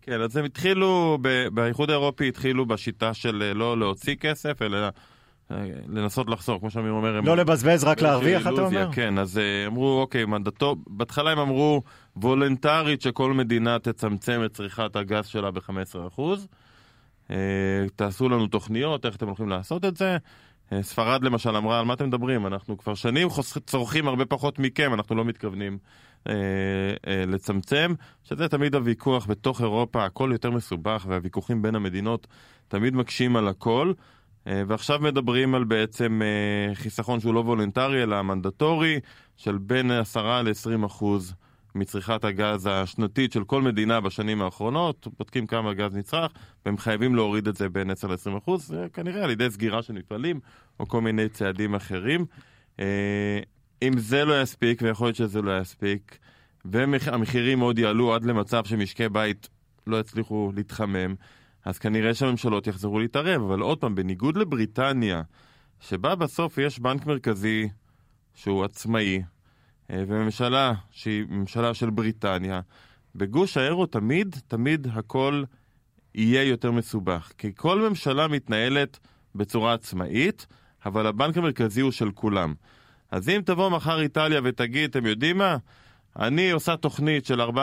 כן, 0.02 0.22
אז 0.22 0.38
הם 0.38 0.46
התחילו, 0.46 1.18
באיחוד 1.54 1.90
האירופי 1.90 2.28
התחילו 2.28 2.66
בשיטה 2.66 3.14
של 3.14 3.44
אה, 3.44 3.54
לא 3.54 3.80
להוציא 3.80 4.16
כסף, 4.16 4.62
אלא 4.62 4.78
לנסות 5.88 6.30
לחסור, 6.30 6.60
כמו 6.60 6.70
שאמיר 6.70 6.92
אומר. 6.92 7.22
לא 7.22 7.38
לבזבז, 7.38 7.84
רק 7.84 8.02
להרוויח, 8.02 8.42
אתה 8.42 8.62
אומר? 8.62 8.90
כן, 8.92 9.18
אז 9.18 9.38
אה, 9.38 9.68
אמרו, 9.68 10.02
אוקיי, 10.02 10.26
מנדטו, 10.26 10.76
בהתחלה 10.88 11.32
הם 11.32 11.40
אמרו 11.40 11.82
וולנטרית 12.16 13.02
שכל 13.02 13.34
מדינה 13.34 13.80
תצמצם 13.80 14.42
את 14.46 14.54
צריכת 14.54 14.96
הגז 14.96 15.26
שלה 15.28 15.52
ב-15%. 15.52 16.22
אה, 17.32 17.36
תעשו 17.96 18.30
לנו 18.30 18.48
תוכניות, 18.48 19.06
איך 19.06 19.16
אתם 19.16 19.28
הולכים 19.28 19.50
לעשות 19.50 19.86
את 19.86 19.98
זה. 19.98 20.18
אה, 20.74 20.84
ספרד 20.84 21.24
למשל 21.24 21.56
אמרה, 21.56 21.80
על 21.80 21.86
מה 21.86 21.94
אתם 21.94 22.08
מדברים? 22.08 22.48
אנחנו 22.48 22.78
כבר 22.78 22.96
שנים 22.96 23.28
צורכים 23.66 24.08
הרבה 24.08 24.26
פחות 24.26 24.60
מכם, 24.60 24.94
אנחנו 24.94 25.16
לא 25.16 25.26
מתכוונים 25.26 25.78
אה, 26.28 26.34
אה, 27.08 27.24
לצמצם, 27.28 27.94
שזה 28.24 28.48
תמיד 28.48 28.76
הוויכוח 28.76 29.26
בתוך 29.28 29.62
אירופה, 29.62 30.06
הכל 30.06 30.30
יותר 30.32 30.52
מסובך, 30.52 31.06
והוויכוחים 31.08 31.62
בין 31.62 31.76
המדינות 31.76 32.28
תמיד 32.68 32.96
מקשים 32.96 33.36
על 33.36 33.48
הכל. 33.48 33.94
אה, 34.48 34.64
ועכשיו 34.68 35.00
מדברים 35.00 35.56
על 35.56 35.64
בעצם 35.64 36.22
אה, 36.22 36.76
חיסכון 36.76 37.20
שהוא 37.20 37.34
לא 37.34 37.40
וולונטרי 37.40 38.04
אלא 38.04 38.22
מנדטורי 38.22 39.00
של 39.38 39.58
בין 39.58 39.92
10 39.92 40.42
ל-20 40.42 40.86
אחוז 40.86 41.34
מצריכת 41.76 42.24
הגז 42.24 42.68
השנתית 42.72 43.32
של 43.32 43.44
כל 43.44 43.62
מדינה 43.62 44.02
בשנים 44.02 44.42
האחרונות, 44.42 45.08
בודקים 45.18 45.48
כמה 45.48 45.74
גז 45.74 45.96
נצרך, 45.96 46.32
והם 46.66 46.78
חייבים 46.78 47.16
להוריד 47.16 47.48
את 47.48 47.56
זה 47.56 47.70
בין 47.70 47.90
10 47.90 48.08
ל-20 48.08 48.38
אחוז, 48.38 48.76
כנראה 48.94 49.24
על 49.24 49.30
ידי 49.30 49.50
סגירה 49.50 49.82
של 49.82 49.94
מפעלים 49.94 50.40
או 50.80 50.88
כל 50.88 51.02
מיני 51.02 51.30
צעדים 51.30 51.76
אחרים. 51.76 52.26
אה, 52.80 53.40
אם 53.82 53.98
זה 53.98 54.26
לא 54.26 54.42
יספיק, 54.42 54.82
ויכול 54.82 55.08
להיות 55.08 55.16
שזה 55.16 55.42
לא 55.42 55.60
יספיק, 55.60 56.18
והמחירים 56.66 57.60
עוד 57.60 57.80
יעלו 57.80 58.14
עד 58.14 58.26
למצב 58.26 58.66
שמשקי 58.66 59.10
בית 59.10 59.50
לא 59.88 60.00
יצליחו 60.00 60.52
להתחמם, 60.56 61.16
אז 61.66 61.80
כנראה 61.80 62.14
שהממשלות 62.14 62.68
יחזרו 62.68 63.00
להתערב, 63.00 63.42
אבל 63.42 63.60
עוד 63.60 63.78
פעם, 63.78 63.96
בניגוד 63.96 64.38
לבריטניה, 64.38 65.22
שבה 65.80 66.16
בסוף 66.16 66.58
יש 66.58 66.80
בנק 66.80 67.06
מרכזי 67.06 67.70
שהוא 68.34 68.64
עצמאי, 68.64 69.22
אה, 69.92 70.04
וממשלה 70.08 70.74
שהיא 70.92 71.26
ממשלה 71.30 71.74
של 71.74 71.90
בריטניה, 71.90 72.62
בגוש 73.16 73.58
האירו 73.58 73.86
תמיד, 73.86 74.36
תמיד 74.48 74.88
הכל 74.94 75.44
יהיה 76.16 76.44
יותר 76.44 76.72
מסובך. 76.72 77.32
כי 77.38 77.52
כל 77.56 77.90
ממשלה 77.90 78.28
מתנהלת 78.28 79.00
בצורה 79.36 79.74
עצמאית, 79.74 80.48
אבל 80.86 81.08
הבנק 81.08 81.38
המרכזי 81.38 81.82
הוא 81.82 81.92
של 81.92 82.12
כולם. 82.12 82.54
אז 83.12 83.30
אם 83.30 83.42
תבוא 83.46 83.70
מחר 83.70 84.02
איטליה 84.02 84.42
ותגיד, 84.44 84.90
אתם 84.90 85.06
יודעים 85.06 85.38
מה? 85.38 85.58
אני 86.20 86.52
עושה 86.52 86.78
תוכנית 86.78 87.26
של 87.26 87.42
4-5 87.42 87.54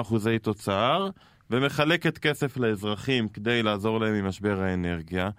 אחוזי 0.00 0.38
תוצר, 0.38 1.08
ומחלקת 1.52 2.18
כסף 2.18 2.56
לאזרחים 2.56 3.28
כדי 3.28 3.62
לעזור 3.62 4.00
להם 4.00 4.14
ממשבר 4.14 4.62
האנרגיה, 4.62 5.30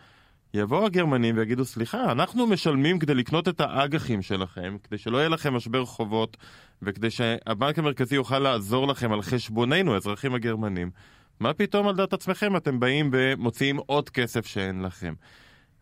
יבואו 0.54 0.86
הגרמנים 0.86 1.38
ויגידו, 1.38 1.66
סליחה, 1.66 2.12
אנחנו 2.12 2.48
משלמים 2.48 3.00
כדי 3.00 3.14
לקנות 3.14 3.48
את 3.48 3.62
האג"חים 3.62 4.22
שלכם, 4.22 4.78
כדי 4.84 4.98
שלא 4.98 5.18
יהיה 5.18 5.30
לכם 5.30 5.54
משבר 5.54 5.86
חובות, 5.86 6.38
וכדי 6.82 7.12
שהבנק 7.12 7.80
המרכזי 7.80 8.16
יוכל 8.16 8.40
לעזור 8.40 8.88
לכם 8.88 9.12
על 9.12 9.22
חשבוננו, 9.22 9.94
האזרחים 9.94 10.36
הגרמנים. 10.36 10.92
מה 11.40 11.54
פתאום 11.54 11.88
על 11.88 11.96
דעת 11.96 12.14
עצמכם 12.14 12.58
אתם 12.58 12.80
באים 12.80 13.10
ומוציאים 13.14 13.78
עוד 13.78 14.10
כסף 14.10 14.46
שאין 14.46 14.82
לכם? 14.82 15.14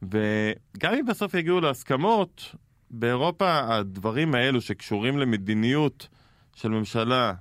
וגם 0.01 0.93
אם 0.93 1.05
בסוף 1.05 1.33
יגיעו 1.33 1.61
להסכמות, 1.61 2.55
באירופה 2.91 3.75
הדברים 3.75 4.35
האלו 4.35 4.61
שקשורים 4.61 5.17
למדיניות 5.17 6.07
של 6.55 6.69
ממשלה 6.69 7.33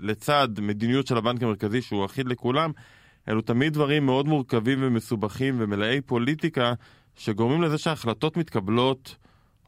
לצד 0.00 0.48
מדיניות 0.62 1.06
של 1.06 1.16
הבנק 1.16 1.42
המרכזי 1.42 1.82
שהוא 1.82 2.04
אחיד 2.04 2.28
לכולם, 2.28 2.70
אלו 3.28 3.40
תמיד 3.40 3.72
דברים 3.72 4.06
מאוד 4.06 4.26
מורכבים 4.26 4.78
ומסובכים 4.82 5.56
ומלאי 5.58 6.00
פוליטיקה 6.00 6.72
שגורמים 7.16 7.62
לזה 7.62 7.78
שההחלטות 7.78 8.36
מתקבלות 8.36 9.16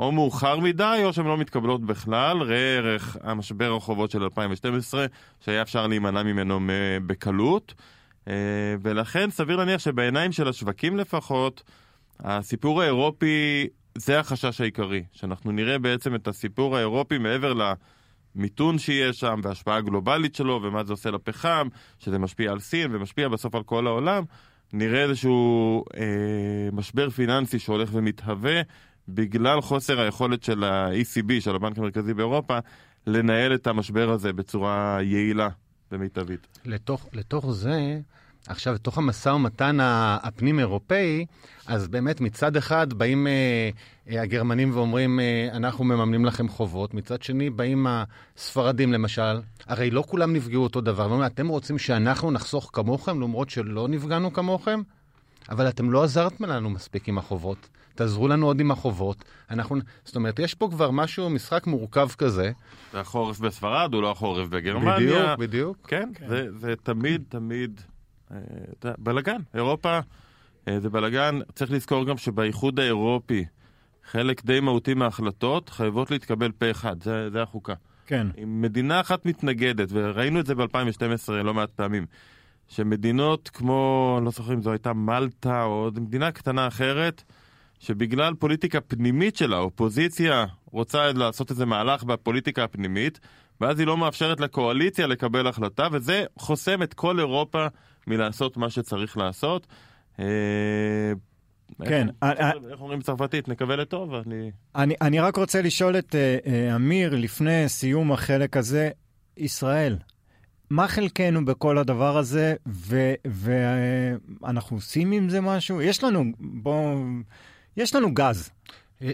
או 0.00 0.12
מאוחר 0.12 0.58
מדי 0.58 1.00
או 1.04 1.12
שהן 1.12 1.26
לא 1.26 1.38
מתקבלות 1.38 1.84
בכלל. 1.84 2.42
ראה 2.42 2.76
ערך 2.76 3.16
המשבר 3.22 3.76
החובות 3.76 4.10
של 4.10 4.22
2012 4.22 5.06
שהיה 5.40 5.62
אפשר 5.62 5.86
להימנע 5.86 6.22
ממנו 6.22 6.60
בקלות 7.06 7.74
אה, 8.28 8.34
ולכן 8.82 9.30
סביר 9.30 9.56
להניח 9.56 9.80
שבעיניים 9.80 10.32
של 10.32 10.48
השווקים 10.48 10.96
לפחות 10.96 11.62
הסיפור 12.20 12.82
האירופי 12.82 13.66
זה 13.98 14.20
החשש 14.20 14.60
העיקרי, 14.60 15.04
שאנחנו 15.12 15.52
נראה 15.52 15.78
בעצם 15.78 16.14
את 16.14 16.28
הסיפור 16.28 16.76
האירופי 16.76 17.18
מעבר 17.18 17.52
ל... 17.52 17.72
מיתון 18.34 18.78
שיש 18.78 19.20
שם, 19.20 19.40
והשפעה 19.42 19.80
גלובלית 19.80 20.34
שלו, 20.34 20.60
ומה 20.62 20.84
זה 20.84 20.92
עושה 20.92 21.10
לפחם, 21.10 21.68
שזה 21.98 22.18
משפיע 22.18 22.52
על 22.52 22.60
סין 22.60 22.94
ומשפיע 22.94 23.28
בסוף 23.28 23.54
על 23.54 23.62
כל 23.62 23.86
העולם, 23.86 24.24
נראה 24.72 25.02
איזשהו 25.02 25.84
אה, 25.96 26.04
משבר 26.72 27.10
פיננסי 27.10 27.58
שהולך 27.58 27.90
ומתהווה 27.92 28.60
בגלל 29.08 29.60
חוסר 29.60 30.00
היכולת 30.00 30.42
של 30.42 30.64
ה-ECB, 30.64 31.40
של 31.40 31.54
הבנק 31.54 31.78
המרכזי 31.78 32.14
באירופה, 32.14 32.58
לנהל 33.06 33.54
את 33.54 33.66
המשבר 33.66 34.10
הזה 34.10 34.32
בצורה 34.32 34.98
יעילה 35.02 35.48
ומיטבית. 35.92 36.58
לתוך, 36.64 37.08
לתוך 37.12 37.50
זה, 37.52 38.00
עכשיו, 38.48 38.74
לתוך 38.74 38.98
המשא 38.98 39.28
ומתן 39.28 39.78
הפנים-אירופאי, 40.22 41.26
אז 41.66 41.88
באמת 41.88 42.20
מצד 42.20 42.56
אחד 42.56 42.92
באים 42.92 43.26
אה, 43.26 43.70
אה, 44.10 44.22
הגרמנים 44.22 44.70
ואומרים, 44.74 45.20
אה, 45.20 45.48
אנחנו 45.52 45.84
מממנים 45.84 46.24
לכם 46.24 46.48
חובות, 46.48 46.94
מצד 46.94 47.22
שני 47.22 47.50
באים 47.50 47.86
הספרדים 47.88 48.92
למשל, 48.92 49.40
הרי 49.66 49.90
לא 49.90 50.04
כולם 50.08 50.32
נפגעו 50.32 50.62
אותו 50.62 50.80
דבר, 50.80 51.08
ואומרים, 51.08 51.26
אתם 51.26 51.48
רוצים 51.48 51.78
שאנחנו 51.78 52.30
נחסוך 52.30 52.70
כמוכם, 52.72 53.20
למרות 53.20 53.50
שלא 53.50 53.88
נפגענו 53.88 54.32
כמוכם? 54.32 54.80
אבל 55.50 55.68
אתם 55.68 55.90
לא 55.90 56.04
עזרתם 56.04 56.44
לנו 56.44 56.70
מספיק 56.70 57.08
עם 57.08 57.18
החובות. 57.18 57.68
תעזרו 57.94 58.28
לנו 58.28 58.46
עוד 58.46 58.60
עם 58.60 58.70
החובות. 58.70 59.24
אנחנו, 59.50 59.76
זאת 60.04 60.16
אומרת, 60.16 60.38
יש 60.38 60.54
פה 60.54 60.68
כבר 60.70 60.90
משהו, 60.90 61.30
משחק 61.30 61.66
מורכב 61.66 62.08
כזה. 62.18 62.52
זה 62.92 63.00
החורף 63.00 63.38
בספרד, 63.38 63.94
הוא 63.94 64.02
לא 64.02 64.10
החורף 64.10 64.48
בגרמניה. 64.48 64.96
בדיוק, 64.96 65.38
בדיוק. 65.38 65.76
כן, 65.88 66.10
כן. 66.14 66.28
זה, 66.28 66.46
זה 66.52 66.74
תמיד, 66.82 67.22
תמיד 67.28 67.80
אה, 68.34 68.92
בלאגן, 68.98 69.40
אירופה 69.54 69.98
אה, 70.68 70.80
זה 70.80 70.90
בלאגן. 70.90 71.38
צריך 71.54 71.70
לזכור 71.70 72.06
גם 72.06 72.16
שבאיחוד 72.16 72.80
האירופי 72.80 73.44
חלק 74.04 74.44
די 74.44 74.60
מהותי 74.60 74.94
מההחלטות 74.94 75.68
חייבות 75.68 76.10
להתקבל 76.10 76.52
פה 76.52 76.70
אחד, 76.70 77.02
זה, 77.02 77.30
זה 77.30 77.42
החוקה. 77.42 77.74
כן. 78.06 78.26
אם 78.42 78.62
מדינה 78.62 79.00
אחת 79.00 79.26
מתנגדת, 79.26 79.88
וראינו 79.92 80.40
את 80.40 80.46
זה 80.46 80.54
ב-2012 80.54 81.32
לא 81.32 81.54
מעט 81.54 81.70
פעמים, 81.70 82.06
שמדינות 82.68 83.48
כמו, 83.48 84.14
אני 84.18 84.24
לא 84.24 84.30
זוכר 84.30 84.54
אם 84.54 84.62
זו 84.62 84.70
הייתה 84.70 84.92
מלטה 84.92 85.64
או 85.64 85.90
מדינה 86.00 86.32
קטנה 86.32 86.66
אחרת, 86.66 87.22
שבגלל 87.78 88.34
פוליטיקה 88.34 88.80
פנימית 88.80 89.36
של 89.36 89.52
האופוזיציה 89.52 90.46
רוצה 90.70 91.12
לעשות 91.12 91.50
איזה 91.50 91.66
מהלך 91.66 92.04
בפוליטיקה 92.04 92.64
הפנימית, 92.64 93.20
ואז 93.60 93.78
היא 93.78 93.86
לא 93.86 93.96
מאפשרת 93.96 94.40
לקואליציה 94.40 95.06
לקבל 95.06 95.46
החלטה, 95.46 95.88
וזה 95.92 96.24
חוסם 96.38 96.82
את 96.82 96.94
כל 96.94 97.18
אירופה 97.18 97.66
מלעשות 98.06 98.56
מה 98.56 98.70
שצריך 98.70 99.16
לעשות. 99.16 99.66
אה, 100.20 100.24
כן. 101.84 102.08
איך- 102.08 102.40
אה, 102.40 102.50
איך 102.70 102.80
אומרים 102.80 102.98
בצרפתית? 102.98 103.48
נקווה 103.48 103.76
לטוב, 103.76 104.14
אני... 104.14 104.50
אני, 104.76 104.94
אני 105.00 105.20
רק 105.20 105.36
רוצה 105.36 105.62
לשאול 105.62 105.98
את 105.98 106.14
אה, 106.14 106.36
אה, 106.46 106.76
אמיר, 106.76 107.16
לפני 107.16 107.68
סיום 107.68 108.12
החלק 108.12 108.56
הזה, 108.56 108.90
ישראל, 109.36 109.96
מה 110.70 110.88
חלקנו 110.88 111.44
בכל 111.44 111.78
הדבר 111.78 112.16
הזה, 112.16 112.54
ואנחנו 114.42 114.76
עושים 114.76 115.12
עם 115.12 115.28
זה 115.28 115.40
משהו? 115.40 115.82
יש 115.82 116.04
לנו, 116.04 116.24
בוא, 116.40 116.96
יש 117.76 117.94
לנו 117.94 118.14
גז. 118.14 118.50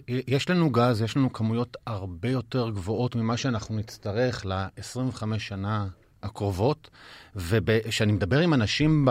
יש 0.07 0.51
לנו 0.51 0.71
גז, 0.71 1.03
יש 1.03 1.17
לנו 1.17 1.33
כמויות 1.33 1.77
הרבה 1.87 2.29
יותר 2.31 2.71
גבוהות 2.71 3.17
ממה 3.17 3.37
שאנחנו 3.37 3.77
נצטרך 3.77 4.47
ל-25 4.47 5.39
שנה 5.39 5.87
הקרובות, 6.23 6.91
וכשאני 7.37 8.13
מדבר 8.13 8.39
עם 8.39 8.55
אנשים 8.55 9.05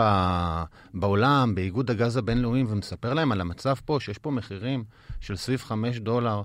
בעולם, 0.94 1.54
באיגוד 1.54 1.90
הגז 1.90 2.16
הבינלאומי, 2.16 2.64
ומספר 2.68 3.14
להם 3.14 3.32
על 3.32 3.40
המצב 3.40 3.74
פה, 3.84 3.98
שיש 4.00 4.18
פה 4.18 4.30
מחירים 4.30 4.84
של 5.20 5.36
סביב 5.36 5.62
5 5.62 5.98
דולר 5.98 6.42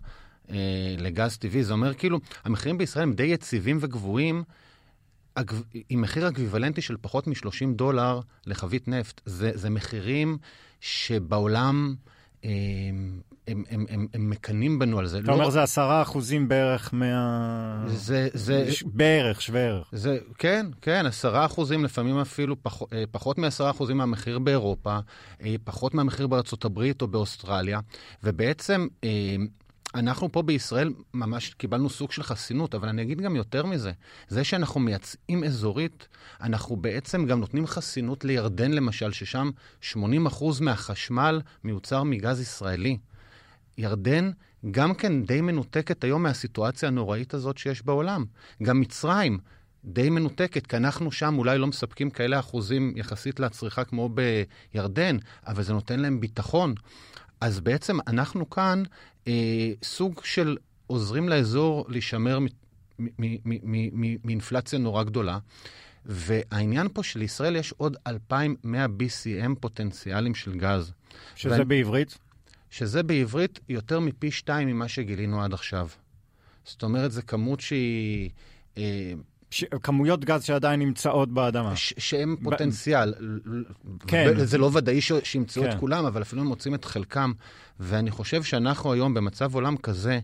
אה, 0.49 0.55
לגז 0.97 1.37
טבעי, 1.37 1.63
זה 1.63 1.73
אומר 1.73 1.93
כאילו, 1.93 2.19
המחירים 2.43 2.77
בישראל 2.77 3.03
הם 3.03 3.13
די 3.13 3.23
יציבים 3.23 3.77
וגבוהים, 3.81 4.43
עם 5.89 6.01
מחיר 6.01 6.29
אקוויוולנטי 6.29 6.81
של 6.81 6.95
פחות 7.01 7.27
מ-30 7.27 7.65
דולר 7.75 8.19
לחבית 8.45 8.87
נפט. 8.87 9.21
זה, 9.25 9.51
זה 9.53 9.69
מחירים 9.69 10.37
שבעולם... 10.81 11.95
אה, 12.45 12.49
הם, 13.47 13.63
הם, 13.69 13.85
הם, 13.89 14.07
הם 14.13 14.29
מקנאים 14.29 14.79
בנו 14.79 14.99
על 14.99 15.07
זה. 15.07 15.19
אתה 15.19 15.31
אומר, 15.31 15.49
זה 15.49 15.63
עשרה 15.63 16.01
אחוזים 16.01 16.47
בערך 16.47 16.89
מה... 16.93 17.83
זה, 17.87 18.27
זה, 18.33 18.71
ש- 18.71 18.83
בערך, 18.87 19.41
שווה 19.41 19.61
ערך. 19.61 19.87
זה, 19.91 20.17
כן, 20.37 20.65
כן, 20.81 21.05
עשרה 21.05 21.45
אחוזים, 21.45 21.83
לפעמים 21.83 22.17
אפילו 22.17 22.63
פח, 22.63 22.81
אה, 22.93 23.03
פחות 23.11 23.37
מעשרה 23.37 23.69
אחוזים 23.69 23.97
מהמחיר 23.97 24.39
באירופה, 24.39 24.97
אה, 25.41 25.55
פחות 25.63 25.93
מהמחיר 25.93 26.27
בארצות 26.27 26.65
הברית 26.65 27.01
או 27.01 27.07
באוסטרליה, 27.07 27.79
ובעצם 28.23 28.87
אה, 29.03 29.35
אנחנו 29.95 30.31
פה 30.31 30.41
בישראל 30.41 30.93
ממש 31.13 31.53
קיבלנו 31.53 31.89
סוג 31.89 32.11
של 32.11 32.23
חסינות, 32.23 32.75
אבל 32.75 32.89
אני 32.89 33.01
אגיד 33.01 33.21
גם 33.21 33.35
יותר 33.35 33.65
מזה, 33.65 33.91
זה 34.27 34.43
שאנחנו 34.43 34.79
מייצאים 34.79 35.43
אזורית, 35.43 36.07
אנחנו 36.41 36.75
בעצם 36.75 37.25
גם 37.25 37.39
נותנים 37.39 37.67
חסינות 37.67 38.25
לירדן 38.25 38.71
למשל, 38.71 39.11
ששם 39.11 39.49
80% 39.93 39.95
מהחשמל 40.61 41.41
מיוצר 41.63 42.03
מגז 42.03 42.41
ישראלי. 42.41 42.97
ירדן 43.77 44.31
גם 44.71 44.93
כן 44.93 45.23
די 45.23 45.41
מנותקת 45.41 46.03
היום 46.03 46.23
מהסיטואציה 46.23 46.89
הנוראית 46.89 47.33
הזאת 47.33 47.57
שיש 47.57 47.85
בעולם. 47.85 48.25
גם 48.63 48.79
מצרים 48.79 49.39
די 49.85 50.09
מנותקת, 50.09 50.67
כי 50.67 50.77
אנחנו 50.77 51.11
שם 51.11 51.37
אולי 51.37 51.57
לא 51.57 51.67
מספקים 51.67 52.09
כאלה 52.09 52.39
אחוזים 52.39 52.93
יחסית 52.95 53.39
להצריכה 53.39 53.83
כמו 53.83 54.09
בירדן, 54.09 55.17
אבל 55.47 55.63
זה 55.63 55.73
נותן 55.73 55.99
להם 55.99 56.19
ביטחון. 56.19 56.73
אז 57.41 57.59
בעצם 57.59 57.97
אנחנו 58.07 58.49
כאן 58.49 58.83
סוג 59.83 60.21
של 60.23 60.57
עוזרים 60.87 61.29
לאזור 61.29 61.85
להישמר 61.89 62.39
מאינפלציה 64.23 64.79
נורא 64.79 65.03
גדולה. 65.03 65.37
והעניין 66.05 66.87
פה 66.93 67.03
שלישראל 67.03 67.55
יש 67.55 67.73
עוד 67.77 67.97
2,100 68.07 68.85
BCM 68.85 69.55
פוטנציאלים 69.59 70.35
של 70.35 70.57
גז. 70.57 70.93
שזה 71.35 71.53
ואני- 71.53 71.65
בעברית? 71.65 72.17
שזה 72.69 73.03
בעברית 73.03 73.59
יותר 73.69 73.99
מפי 73.99 74.31
שתיים 74.31 74.67
ממה 74.67 74.87
שגילינו 74.87 75.41
עד 75.43 75.53
עכשיו. 75.53 75.87
זאת 76.65 76.83
אומרת, 76.83 77.11
זו 77.11 77.21
כמות 77.27 77.59
שהיא... 77.61 78.29
אה, 78.77 79.13
ש... 79.55 79.63
כמויות 79.83 80.25
גז 80.25 80.43
שעדיין 80.43 80.79
נמצאות 80.79 81.31
באדמה. 81.31 81.75
ש- 81.75 81.93
שהם 81.97 82.35
פוטנציאל. 82.43 83.13
כן. 84.07 84.33
ו- 84.37 84.45
זה 84.45 84.57
לא 84.57 84.69
ודאי 84.73 85.01
ש- 85.01 85.11
שימצאו 85.23 85.63
כן. 85.63 85.69
את 85.69 85.79
כולם, 85.79 86.05
אבל 86.05 86.21
אפילו 86.21 86.41
הם 86.41 86.47
מוצאים 86.47 86.75
את 86.75 86.85
חלקם. 86.85 87.31
ואני 87.79 88.11
חושב 88.11 88.43
שאנחנו 88.43 88.93
היום 88.93 89.13
במצב 89.13 89.55
עולם 89.55 89.77
כזה, 89.77 90.19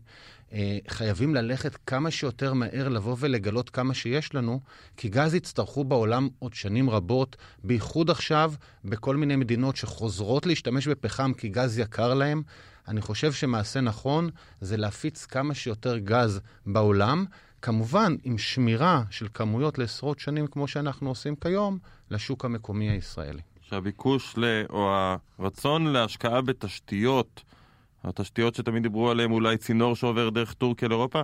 אה, 0.53 0.77
חייבים 0.87 1.35
ללכת 1.35 1.77
כמה 1.87 2.11
שיותר 2.11 2.53
מהר 2.53 2.89
לבוא 2.89 3.15
ולגלות 3.19 3.69
כמה 3.69 3.93
שיש 3.93 4.35
לנו, 4.35 4.59
כי 4.97 5.09
גז 5.09 5.35
יצטרכו 5.35 5.83
בעולם 5.83 6.29
עוד 6.39 6.53
שנים 6.53 6.89
רבות, 6.89 7.35
בייחוד 7.63 8.09
עכשיו 8.09 8.53
בכל 8.85 9.15
מיני 9.15 9.35
מדינות 9.35 9.75
שחוזרות 9.75 10.45
להשתמש 10.45 10.87
בפחם 10.87 11.33
כי 11.33 11.49
גז 11.49 11.79
יקר 11.79 12.13
להם. 12.13 12.41
אני 12.87 13.01
חושב 13.01 13.31
שמעשה 13.33 13.81
נכון 13.81 14.29
זה 14.61 14.77
להפיץ 14.77 15.25
כמה 15.25 15.53
שיותר 15.53 15.97
גז 15.97 16.39
בעולם, 16.65 17.25
כמובן 17.61 18.15
עם 18.23 18.37
שמירה 18.37 19.03
של 19.09 19.27
כמויות 19.33 19.77
לעשרות 19.77 20.19
שנים 20.19 20.47
כמו 20.47 20.67
שאנחנו 20.67 21.09
עושים 21.09 21.35
כיום, 21.35 21.77
לשוק 22.11 22.45
המקומי 22.45 22.89
הישראלי. 22.89 23.41
שהביקוש 23.61 24.33
ל... 24.37 24.63
או 24.69 25.15
הרצון 25.39 25.87
להשקעה 25.87 26.41
בתשתיות, 26.41 27.43
התשתיות 28.03 28.55
שתמיד 28.55 28.83
דיברו 28.83 29.09
עליהן, 29.09 29.31
אולי 29.31 29.57
צינור 29.57 29.95
שעובר 29.95 30.29
דרך 30.29 30.53
טורקיה 30.53 30.87
לאירופה. 30.87 31.21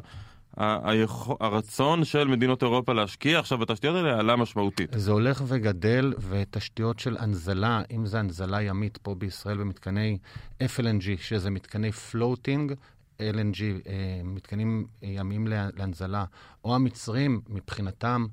הרצון 1.40 2.06
של 2.06 2.28
מדינות 2.28 2.64
אירופה 2.64 2.94
להשקיע 2.94 3.40
עכשיו 3.40 3.58
בתשתיות 3.58 3.96
האלה 3.96 4.20
עלה 4.20 4.36
משמעותית. 4.36 4.90
זה 4.96 5.12
הולך 5.12 5.44
וגדל, 5.48 6.14
ותשתיות 6.30 7.00
של 7.00 7.18
הנזלה, 7.20 7.82
אם 7.92 8.06
זה 8.06 8.20
הנזלה 8.20 8.62
ימית 8.62 8.98
פה 8.98 9.16
בישראל 9.16 9.58
במתקני 9.58 10.18
FLNG, 10.64 11.22
שזה 11.22 11.50
מתקני 11.50 11.92
פלוטינג, 11.92 12.74
LNG, 13.20 13.62
אה, 13.90 13.94
מתקנים 14.24 14.88
ימיים 15.02 15.48
לה- 15.48 15.70
להנזלה, 15.78 16.26
או 16.64 16.76
המצרים, 16.76 17.42
מבחינתם, 17.50 18.26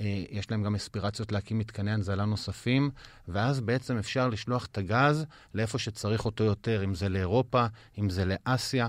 אה, 0.00 0.24
יש 0.30 0.50
להם 0.50 0.62
גם 0.62 0.74
אספירציות 0.74 1.32
להקים 1.32 1.58
מתקני 1.58 1.92
הנזלה 1.92 2.24
נוספים, 2.24 2.90
ואז 3.28 3.60
בעצם 3.60 3.96
אפשר 3.96 4.28
לשלוח 4.28 4.66
את 4.66 4.78
הגז 4.78 5.24
לאיפה 5.54 5.78
שצריך 5.78 6.24
אותו 6.24 6.44
יותר, 6.44 6.84
אם 6.84 6.94
זה 6.94 7.08
לאירופה, 7.08 7.66
אם 7.98 8.10
זה 8.10 8.24
לאסיה. 8.24 8.88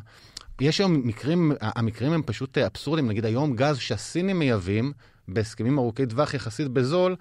יש 0.61 0.79
היום 0.79 1.01
מקרים, 1.07 1.51
המקרים 1.61 2.11
הם 2.13 2.21
פשוט 2.25 2.57
אבסורדים. 2.57 3.07
נגיד 3.07 3.25
היום 3.25 3.55
גז 3.55 3.77
שהסינים 3.77 4.39
מייבאים, 4.39 4.93
בהסכמים 5.27 5.77
ארוכי 5.77 6.05
טווח 6.05 6.33
יחסית 6.33 6.67
בזול, 6.67 7.15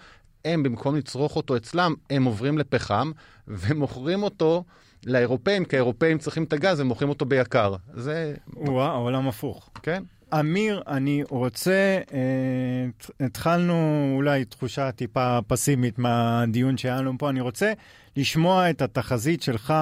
הם 0.45 0.63
במקום 0.63 0.97
לצרוך 0.97 1.37
אותו 1.37 1.57
אצלם, 1.57 1.95
הם 2.11 2.25
עוברים 2.25 2.59
לפחם 2.59 3.13
ומוכרים 3.49 4.23
אותו 4.23 4.65
לאירופאים, 5.07 5.65
כי 5.65 5.77
האירופאים 5.77 6.19
צריכים 6.19 6.45
את 6.45 6.53
הגז, 6.53 6.81
הם 6.81 6.87
מוכרים 6.87 7.09
אותו 7.09 7.25
ביקר. 7.25 7.75
זה, 7.95 8.35
וואו, 8.57 8.93
העולם 8.93 9.29
הפוך. 9.29 9.71
כן. 9.83 10.03
אמיר, 10.41 10.83
אני 10.87 11.23
רוצה, 11.29 11.99
אה, 12.13 13.27
התחלנו 13.27 14.13
אולי 14.17 14.45
תחושה 14.45 14.93
טיפה 14.93 15.39
פסימית 15.47 15.99
מהדיון 15.99 16.77
שהיה 16.77 16.97
לנו 16.97 17.19
פה, 17.19 17.31
אני 17.31 17.41
רוצה 17.41 17.73
לשמוע 18.17 18.71
את 18.71 18.83
התחזית 18.83 19.43
שלך. 19.43 19.75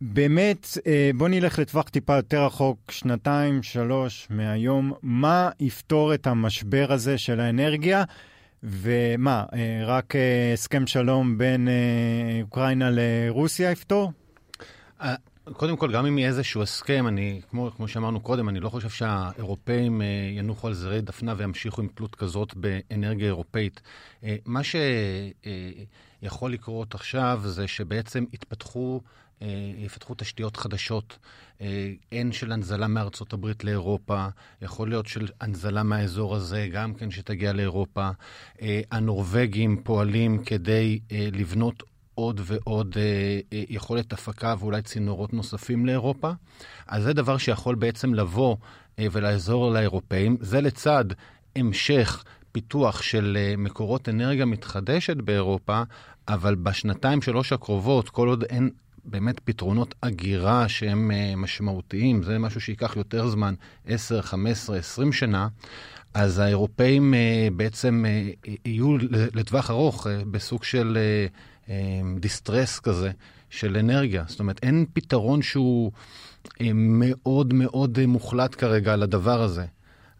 באמת, 0.00 0.66
אה, 0.86 1.10
בוא 1.14 1.28
נלך 1.28 1.58
לטווח 1.58 1.88
טיפה 1.88 2.16
יותר 2.16 2.44
רחוק, 2.44 2.90
שנתיים, 2.90 3.62
שלוש 3.62 4.26
מהיום. 4.30 4.92
מה 5.02 5.50
יפתור 5.60 6.14
את 6.14 6.26
המשבר 6.26 6.86
הזה 6.92 7.18
של 7.18 7.40
האנרגיה? 7.40 8.04
ומה, 8.62 9.44
אה, 9.52 9.82
רק 9.84 10.16
אה, 10.16 10.52
הסכם 10.52 10.86
שלום 10.86 11.38
בין 11.38 11.68
אה, 11.68 12.42
אוקראינה 12.42 12.90
לרוסיה 12.92 13.70
יפתור? 13.70 14.12
אה, 15.00 15.14
קודם 15.52 15.76
כל, 15.76 15.92
גם 15.92 16.06
אם 16.06 16.18
יהיה 16.18 16.28
איזשהו 16.28 16.62
הסכם, 16.62 17.06
אני, 17.08 17.40
כמו, 17.50 17.70
כמו 17.76 17.88
שאמרנו 17.88 18.20
קודם, 18.20 18.48
אני 18.48 18.60
לא 18.60 18.68
חושב 18.68 18.88
שהאירופאים 18.88 20.02
אה, 20.02 20.06
ינוחו 20.32 20.66
על 20.66 20.74
זרי 20.74 21.00
דפנה 21.00 21.34
וימשיכו 21.36 21.82
עם 21.82 21.88
תלות 21.94 22.14
כזאת 22.14 22.54
באנרגיה 22.54 23.26
אירופאית. 23.26 23.80
אה, 24.24 24.36
מה 24.44 24.60
שיכול 26.22 26.52
לקרות 26.52 26.94
עכשיו 26.94 27.40
זה 27.44 27.68
שבעצם 27.68 28.24
יתפתחו, 28.32 29.00
אה, 29.42 29.72
יפתחו 29.76 30.14
תשתיות 30.16 30.56
חדשות, 30.56 31.18
אה, 31.60 31.92
הן 32.12 32.32
של 32.32 32.52
הנזלה 32.52 32.86
מארצות 32.86 33.32
הברית 33.32 33.64
לאירופה, 33.64 34.26
יכול 34.62 34.88
להיות 34.88 35.06
של 35.06 35.28
הנזלה 35.40 35.82
מהאזור 35.82 36.36
הזה, 36.36 36.68
גם 36.72 36.94
כן 36.94 37.10
שתגיע 37.10 37.52
לאירופה. 37.52 38.10
אה, 38.62 38.80
הנורבגים 38.90 39.82
פועלים 39.84 40.44
כדי 40.44 41.00
אה, 41.12 41.28
לבנות 41.32 41.82
עוד 42.16 42.40
ועוד 42.44 42.96
אה, 42.96 43.40
אה, 43.52 43.64
יכולת 43.68 44.12
הפקה 44.12 44.54
ואולי 44.58 44.82
צינורות 44.82 45.32
נוספים 45.32 45.86
לאירופה. 45.86 46.30
אז 46.86 47.02
זה 47.02 47.12
דבר 47.12 47.38
שיכול 47.38 47.74
בעצם 47.74 48.14
לבוא 48.14 48.56
אה, 48.98 49.06
ולעזור 49.12 49.70
לאירופאים. 49.70 50.36
זה 50.40 50.60
לצד 50.60 51.04
המשך 51.56 52.24
פיתוח 52.52 53.02
של 53.02 53.36
אה, 53.40 53.54
מקורות 53.58 54.08
אנרגיה 54.08 54.44
מתחדשת 54.44 55.16
באירופה, 55.16 55.82
אבל 56.28 56.54
בשנתיים, 56.54 57.22
שלוש 57.22 57.52
הקרובות, 57.52 58.08
כל 58.08 58.28
עוד 58.28 58.44
אין 58.44 58.70
באמת 59.04 59.40
פתרונות 59.40 59.94
אגירה 60.00 60.68
שהם 60.68 61.10
אה, 61.10 61.36
משמעותיים, 61.36 62.22
זה 62.22 62.38
משהו 62.38 62.60
שייקח 62.60 62.96
יותר 62.96 63.28
זמן, 63.28 63.54
10, 63.86 64.22
15, 64.22 64.76
20 64.76 65.12
שנה, 65.12 65.48
אז 66.14 66.38
האירופאים 66.38 67.14
בעצם 67.56 68.04
יהיו 68.64 68.96
לטווח 69.10 69.70
ארוך 69.70 70.06
בסוג 70.30 70.64
של 70.64 70.98
דיסטרס 72.20 72.80
כזה 72.80 73.10
של 73.50 73.76
אנרגיה. 73.76 74.24
זאת 74.26 74.40
אומרת, 74.40 74.60
אין 74.62 74.86
פתרון 74.92 75.42
שהוא 75.42 75.92
מאוד 76.74 77.54
מאוד 77.54 78.06
מוחלט 78.06 78.54
כרגע 78.58 78.96
לדבר 78.96 79.42
הזה. 79.42 79.64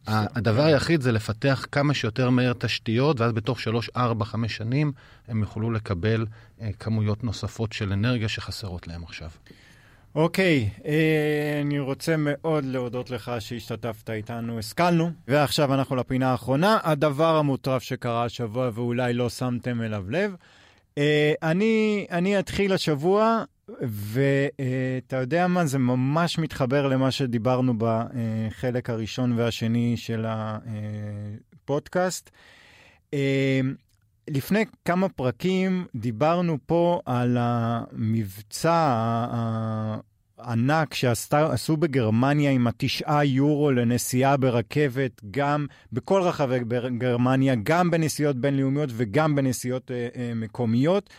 הדבר 0.06 0.62
היחיד 0.62 1.00
זה 1.00 1.12
לפתח 1.12 1.66
כמה 1.72 1.94
שיותר 1.94 2.30
מהר 2.30 2.52
תשתיות, 2.52 3.20
ואז 3.20 3.32
בתוך 3.32 3.60
3, 3.60 3.90
4, 3.96 4.24
5 4.24 4.56
שנים 4.56 4.92
הם 5.28 5.40
יוכלו 5.40 5.70
לקבל 5.70 6.26
אה, 6.60 6.70
כמויות 6.80 7.24
נוספות 7.24 7.72
של 7.72 7.92
אנרגיה 7.92 8.28
שחסרות 8.28 8.86
להם 8.86 9.04
עכשיו. 9.04 9.28
אוקיי, 10.14 10.70
okay, 10.72 10.86
אה, 10.86 11.60
אני 11.62 11.78
רוצה 11.78 12.14
מאוד 12.18 12.64
להודות 12.64 13.10
לך 13.10 13.32
שהשתתפת 13.38 14.10
איתנו, 14.10 14.58
השכלנו. 14.58 15.10
ועכשיו 15.28 15.74
אנחנו 15.74 15.96
לפינה 15.96 16.30
האחרונה, 16.30 16.78
הדבר 16.82 17.36
המוטרף 17.36 17.82
שקרה 17.82 18.24
השבוע 18.24 18.70
ואולי 18.74 19.12
לא 19.12 19.28
שמתם 19.28 19.82
אליו 19.82 20.04
לב. 20.10 20.34
אה, 20.98 21.32
אני, 21.42 22.06
אני 22.10 22.38
אתחיל 22.38 22.72
השבוע 22.72 23.44
ואתה 23.80 25.16
יודע 25.16 25.46
מה, 25.46 25.66
זה 25.66 25.78
ממש 25.78 26.38
מתחבר 26.38 26.88
למה 26.88 27.10
שדיברנו 27.10 27.74
בחלק 27.78 28.90
הראשון 28.90 29.32
והשני 29.32 29.96
של 29.96 30.26
הפודקאסט. 30.28 32.30
לפני 34.30 34.64
כמה 34.84 35.08
פרקים 35.08 35.86
דיברנו 35.94 36.58
פה 36.66 37.00
על 37.06 37.36
המבצע 37.40 38.96
הענק 40.38 40.94
שעשו 40.94 41.76
בגרמניה 41.76 42.50
עם 42.50 42.66
התשעה 42.66 43.24
יורו 43.24 43.70
לנסיעה 43.70 44.36
ברכבת, 44.36 45.20
גם 45.30 45.66
בכל 45.92 46.22
רחבי 46.22 46.58
גרמניה, 46.98 47.54
גם 47.62 47.90
בנסיעות 47.90 48.36
בינלאומיות 48.36 48.90
וגם 48.92 49.34
בנסיעות 49.34 49.90
אה, 49.90 50.08
אה, 50.16 50.32
מקומיות. 50.34 51.10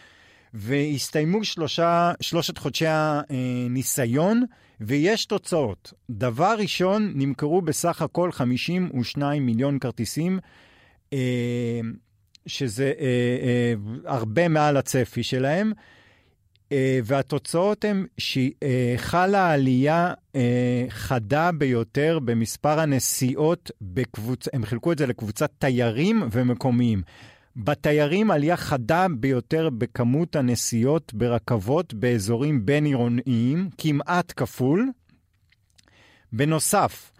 והסתיימו 0.53 1.43
שלושה, 1.43 2.11
שלושת 2.21 2.57
חודשי 2.57 2.85
הניסיון, 2.87 4.43
ויש 4.81 5.25
תוצאות. 5.25 5.93
דבר 6.09 6.55
ראשון, 6.57 7.11
נמכרו 7.15 7.61
בסך 7.61 8.01
הכל 8.01 8.31
52 8.31 9.45
מיליון 9.45 9.79
כרטיסים, 9.79 10.39
אה, 11.13 11.79
שזה 12.45 12.93
אה, 12.99 13.05
אה, 13.43 13.73
הרבה 14.05 14.47
מעל 14.47 14.77
הצפי 14.77 15.23
שלהם. 15.23 15.71
והתוצאות 17.03 17.85
הן 17.85 18.05
שחלה 18.17 19.53
עלייה 19.53 20.13
חדה 20.89 21.51
ביותר 21.51 22.19
במספר 22.25 22.79
הנסיעות 22.79 23.71
בקבוצה, 23.81 24.49
הם 24.53 24.65
חילקו 24.65 24.91
את 24.91 24.97
זה 24.97 25.07
לקבוצת 25.07 25.51
תיירים 25.59 26.23
ומקומיים. 26.31 27.01
בתיירים 27.55 28.31
עלייה 28.31 28.57
חדה 28.57 29.05
ביותר 29.19 29.69
בכמות 29.77 30.35
הנסיעות 30.35 31.13
ברכבות 31.13 31.93
באזורים 31.93 32.65
בין-עירוניים, 32.65 33.69
כמעט 33.77 34.33
כפול. 34.35 34.89
בנוסף, 36.33 37.11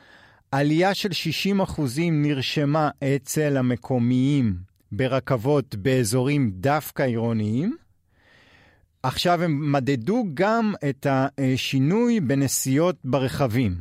עלייה 0.52 0.94
של 0.94 1.12
60 1.12 1.62
אחוזים 1.62 2.22
נרשמה 2.22 2.90
אצל 3.04 3.58
המקומיים 3.58 4.56
ברכבות 4.92 5.76
באזורים 5.76 6.52
דווקא 6.54 7.04
עירוניים. 7.04 7.78
עכשיו 9.08 9.44
הם 9.44 9.72
מדדו 9.72 10.26
גם 10.34 10.74
את 10.90 11.08
השינוי 11.10 12.20
בנסיעות 12.20 12.96
ברכבים. 13.04 13.76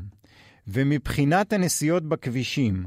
ומבחינת 0.68 1.52
הנסיעות 1.52 2.02
בכבישים, 2.02 2.86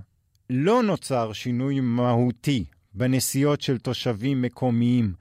לא 0.50 0.84
נוצר 0.84 1.34
שינוי 1.34 1.80
מהותי 1.80 2.66
בנסיעות 2.94 3.62
של 3.62 3.78
תושבים 3.78 4.42
מקומיים 4.42 5.14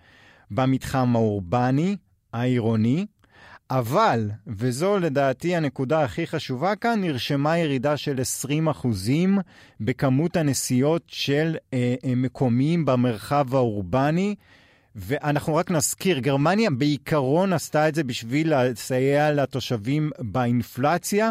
במתחם 0.51 1.17
האורבני, 1.17 1.97
העירוני, 2.33 3.07
אבל, 3.71 4.31
וזו 4.47 4.99
לדעתי 4.99 5.57
הנקודה 5.57 6.03
הכי 6.05 6.27
חשובה 6.27 6.77
כאן, 6.77 7.01
נרשמה 7.01 7.59
ירידה 7.59 7.97
של 7.97 8.21
20% 8.83 8.87
בכמות 9.81 10.37
הנסיעות 10.37 11.03
של 11.07 11.57
אה, 11.73 11.95
אה, 12.05 12.15
מקומיים 12.15 12.85
במרחב 12.85 13.55
האורבני. 13.55 14.35
ואנחנו 15.01 15.55
רק 15.55 15.71
נזכיר, 15.71 16.19
גרמניה 16.19 16.71
בעיקרון 16.71 17.53
עשתה 17.53 17.89
את 17.89 17.95
זה 17.95 18.05
בשביל 18.05 18.57
לסייע 18.57 19.33
לתושבים 19.33 20.11
באינפלציה, 20.19 21.31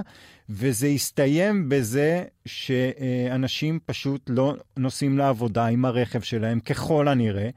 וזה 0.49 0.87
הסתיים 0.87 1.69
בזה 1.69 2.23
שאנשים 2.45 3.79
פשוט 3.85 4.29
לא 4.29 4.55
נוסעים 4.77 5.17
לעבודה 5.17 5.65
עם 5.65 5.85
הרכב 5.85 6.21
שלהם, 6.21 6.59
ככל 6.59 7.07
הנראה, 7.07 7.49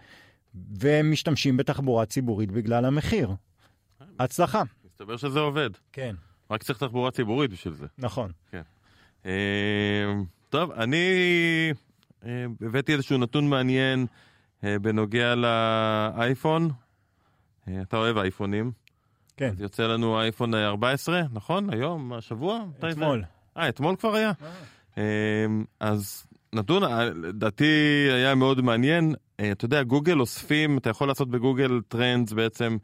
והם 0.54 1.10
משתמשים 1.10 1.56
בתחבורה 1.56 2.06
ציבורית 2.06 2.50
בגלל 2.50 2.84
המחיר. 2.84 3.30
הצלחה. 4.18 4.62
מסתבר 4.84 5.16
שזה 5.16 5.38
עובד. 5.38 5.70
כן. 5.92 6.14
רק 6.50 6.62
צריך 6.62 6.78
תחבורה 6.78 7.10
ציבורית 7.10 7.50
בשביל 7.50 7.74
זה. 7.74 7.86
נכון. 7.98 8.30
כן. 8.50 8.62
אה, 9.26 9.32
טוב, 10.48 10.70
אני 10.70 11.06
אה, 12.26 12.44
הבאתי 12.60 12.92
איזשהו 12.92 13.18
נתון 13.18 13.48
מעניין 13.48 14.06
בנוגע 14.62 15.34
לאייפון. 15.34 16.70
אתה 17.82 17.96
אוהב 17.96 18.18
אייפונים. 18.18 18.72
כן. 19.36 19.48
אז 19.48 19.60
יוצא 19.60 19.86
לנו 19.86 20.20
אייפון 20.20 20.54
14, 20.54 21.22
נכון? 21.32 21.72
היום, 21.72 22.12
השבוע? 22.12 22.60
אתמול. 22.90 23.24
אה, 23.56 23.68
אתמול 23.68 23.96
כבר 23.96 24.14
היה? 24.14 24.32
אה. 24.98 25.02
אז 25.80 26.26
נתון, 26.52 26.84
אה, 26.84 27.04
לדעתי 27.04 27.64
היה 28.12 28.34
מאוד 28.34 28.60
מעניין. 28.60 29.14
אה, 29.40 29.52
אתה 29.52 29.64
יודע, 29.64 29.82
גוגל 29.82 30.20
אוספים, 30.20 30.78
אתה 30.78 30.90
יכול 30.90 31.08
לעשות 31.08 31.30
בגוגל 31.30 31.80
טרנדס 31.88 32.32
בעצם, 32.32 32.76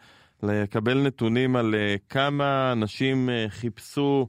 לקבל 0.42 1.02
נתונים 1.02 1.56
על 1.56 1.74
כמה 2.08 2.72
אנשים 2.72 3.30
חיפשו 3.48 4.28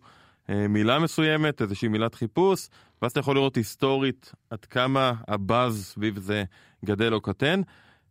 מילה 0.50 1.00
מסוימת, 1.00 1.62
איזושהי 1.62 1.88
מילת 1.88 2.16
חיפוש, 2.16 2.70
ואז 3.02 3.12
אתה 3.12 3.20
יכול 3.20 3.36
לראות 3.36 3.56
היסטורית 3.56 4.32
עד 4.50 4.66
כמה 4.66 5.14
הבאז 5.28 5.86
סביב 5.86 6.20
זה 6.20 6.44
גדל 6.86 7.14
או 7.14 7.22
קטן. 7.22 7.62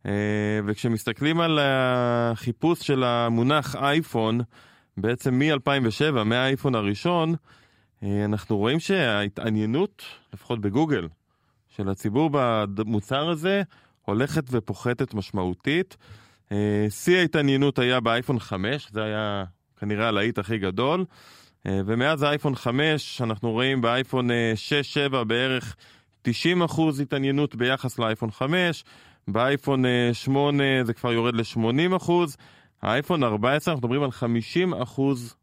אה, 0.06 0.60
וכשמסתכלים 0.66 1.40
על 1.40 1.58
החיפוש 1.62 2.86
של 2.86 3.04
המונח 3.04 3.76
אייפון, 3.76 4.40
בעצם 4.96 5.38
מ-2007, 5.38 6.24
מהאייפון 6.24 6.74
הראשון, 6.74 7.34
אה, 8.02 8.24
אנחנו 8.24 8.56
רואים 8.56 8.80
שההתעניינות, 8.80 10.02
לפחות 10.34 10.60
בגוגל, 10.60 11.08
של 11.68 11.88
הציבור 11.88 12.30
במוצר 12.74 13.28
הזה, 13.28 13.62
הולכת 14.02 14.44
ופוחתת 14.50 15.14
משמעותית. 15.14 15.96
אה, 16.52 16.86
שיא 16.90 17.18
ההתעניינות 17.18 17.78
היה 17.78 18.00
באייפון 18.00 18.38
5, 18.38 18.88
זה 18.92 19.04
היה 19.04 19.44
כנראה 19.76 20.08
הלהיט 20.08 20.38
הכי 20.38 20.58
גדול. 20.58 21.04
ומאז 21.68 22.22
האייפון 22.22 22.54
5 22.54 23.22
אנחנו 23.22 23.50
רואים 23.52 23.80
באייפון 23.80 24.28
6-7 25.10 25.24
בערך 25.24 25.76
90% 26.28 26.30
התעניינות 27.02 27.54
ביחס 27.54 27.98
לאייפון 27.98 28.30
5, 28.30 28.84
באייפון 29.28 29.84
8 30.12 30.62
אה, 30.62 30.84
זה 30.84 30.94
כבר 30.94 31.12
יורד 31.12 31.34
ל-80 31.34 31.96
אחוז, 31.96 32.36
האייפון 32.82 33.24
14 33.24 33.74
אנחנו 33.74 33.88
מדברים 33.88 34.02
על 34.02 34.10
50 34.10 34.74
אחוז 34.74 35.36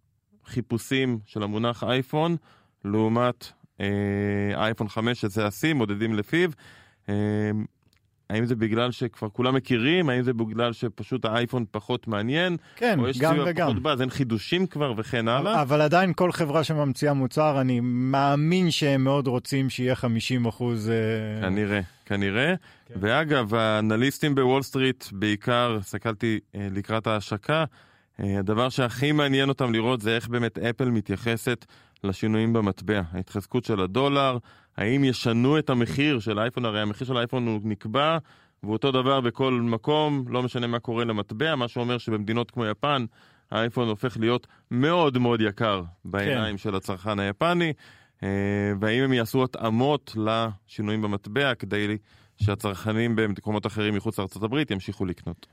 חיפושים 0.46 1.20
של 1.26 1.44
המונח 1.44 1.84
אייפון, 1.84 2.36
לעומת 2.86 3.52
אה, 3.82 3.86
אייפון 4.56 4.90
5 4.90 5.22
שזה 5.22 5.48
השיא, 5.48 5.74
מודדים 5.74 6.14
לפיו. 6.14 6.50
אה, 7.10 7.14
האם 8.30 8.46
זה 8.46 8.56
בגלל 8.56 8.92
שכבר 8.92 9.30
כולם 9.30 9.56
מכירים? 9.56 10.10
האם 10.10 10.24
זה 10.24 10.34
בגלל 10.34 10.74
שפשוט 10.74 11.26
האייפון 11.26 11.66
פחות 11.72 12.08
מעניין? 12.08 12.58
כן, 12.76 13.00
גם 13.20 13.38
וגם. 13.46 13.68
פחות 13.68 13.84
באז, 13.84 14.02
אין 14.02 14.10
חידושים 14.10 14.68
כבר 14.68 14.94
וכן 14.98 15.28
הלאה? 15.28 15.62
אבל 15.62 15.82
עדיין 15.82 16.14
כל 16.14 16.32
חברה 16.32 16.64
שממציאה 16.64 17.14
מוצר, 17.14 17.62
אני 17.62 17.80
מאמין 17.84 18.72
שהם 18.72 19.04
מאוד 19.04 19.28
רוצים 19.28 19.70
שיהיה 19.70 19.96
50 19.96 20.46
אחוז... 20.46 20.90
אה, 20.90 21.42
כנראה, 21.42 21.82
כנראה. 22.06 22.54
כן. 22.86 22.94
ואגב, 23.00 23.54
האנליסטים 23.54 24.36
בוול 24.36 24.62
סטריט, 24.62 25.06
בעיקר, 25.12 25.78
הסתכלתי 25.80 26.40
אה, 26.56 26.68
לקראת 26.72 27.08
ההשקה, 27.08 27.66
אה, 28.20 28.40
הדבר 28.40 28.70
שהכי 28.70 29.12
מעניין 29.12 29.50
אותם 29.50 29.74
לראות 29.74 30.02
זה 30.02 30.16
איך 30.16 30.28
באמת 30.28 30.58
אפל 30.58 30.90
מתייחסת 30.90 31.66
לשינויים 32.04 32.54
במטבע. 32.54 33.02
ההתחזקות 33.12 33.66
של 33.66 33.82
הדולר, 33.82 34.38
האם 34.78 35.04
ישנו 35.04 35.60
את 35.60 35.70
המחיר 35.70 36.20
של 36.20 36.40
האייפון, 36.40 36.66
הרי 36.66 36.82
המחיר 36.82 37.08
של 37.08 37.18
האייפון 37.18 37.48
הוא 37.48 37.60
נקבע, 37.64 38.18
והוא 38.64 38.74
אותו 38.74 38.92
דבר 38.92 39.22
בכל 39.22 39.54
מקום, 39.54 40.26
לא 40.28 40.44
משנה 40.44 40.68
מה 40.68 40.80
קורה 40.80 41.06
למטבע, 41.06 41.56
מה 41.56 41.68
שאומר 41.68 41.98
שבמדינות 41.98 42.52
כמו 42.52 42.66
יפן, 42.66 43.06
האייפון 43.52 43.88
הופך 43.88 44.18
להיות 44.20 44.48
מאוד 44.72 45.18
מאוד 45.18 45.42
יקר 45.42 45.84
בעיניים 46.06 46.54
כן. 46.54 46.58
של 46.58 46.76
הצרכן 46.76 47.20
היפני, 47.20 47.74
אה, 48.24 48.30
והאם 48.80 49.04
הם 49.04 49.14
יעשו 49.14 49.44
התאמות 49.44 50.16
לשינויים 50.18 51.02
במטבע 51.02 51.56
כדי 51.56 51.98
שהצרכנים 52.42 53.16
במקומות 53.16 53.66
אחרים 53.66 53.96
מחוץ 53.96 54.20
לארה"ב 54.20 54.72
ימשיכו 54.72 55.06
לקנות. 55.06 55.48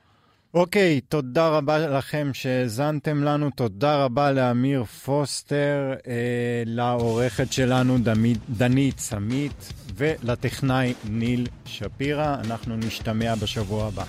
אוקיי, 0.55 1.01
okay, 1.03 1.09
תודה 1.09 1.48
רבה 1.48 1.78
לכם 1.78 2.30
שהאזנתם 2.32 3.24
לנו, 3.24 3.51
תודה 3.51 4.05
רבה 4.05 4.32
לאמיר 4.32 4.84
פוסטר, 4.84 5.94
אה, 6.07 6.62
לעורכת 6.66 7.53
שלנו 7.53 7.98
דמית, 7.98 8.38
דנית 8.51 8.98
סמית 8.98 9.72
ולטכנאי 9.94 10.94
ניל 11.05 11.46
שפירא. 11.64 12.36
אנחנו 12.44 12.76
נשתמע 12.76 13.34
בשבוע 13.34 13.86
הבא. 13.86 14.05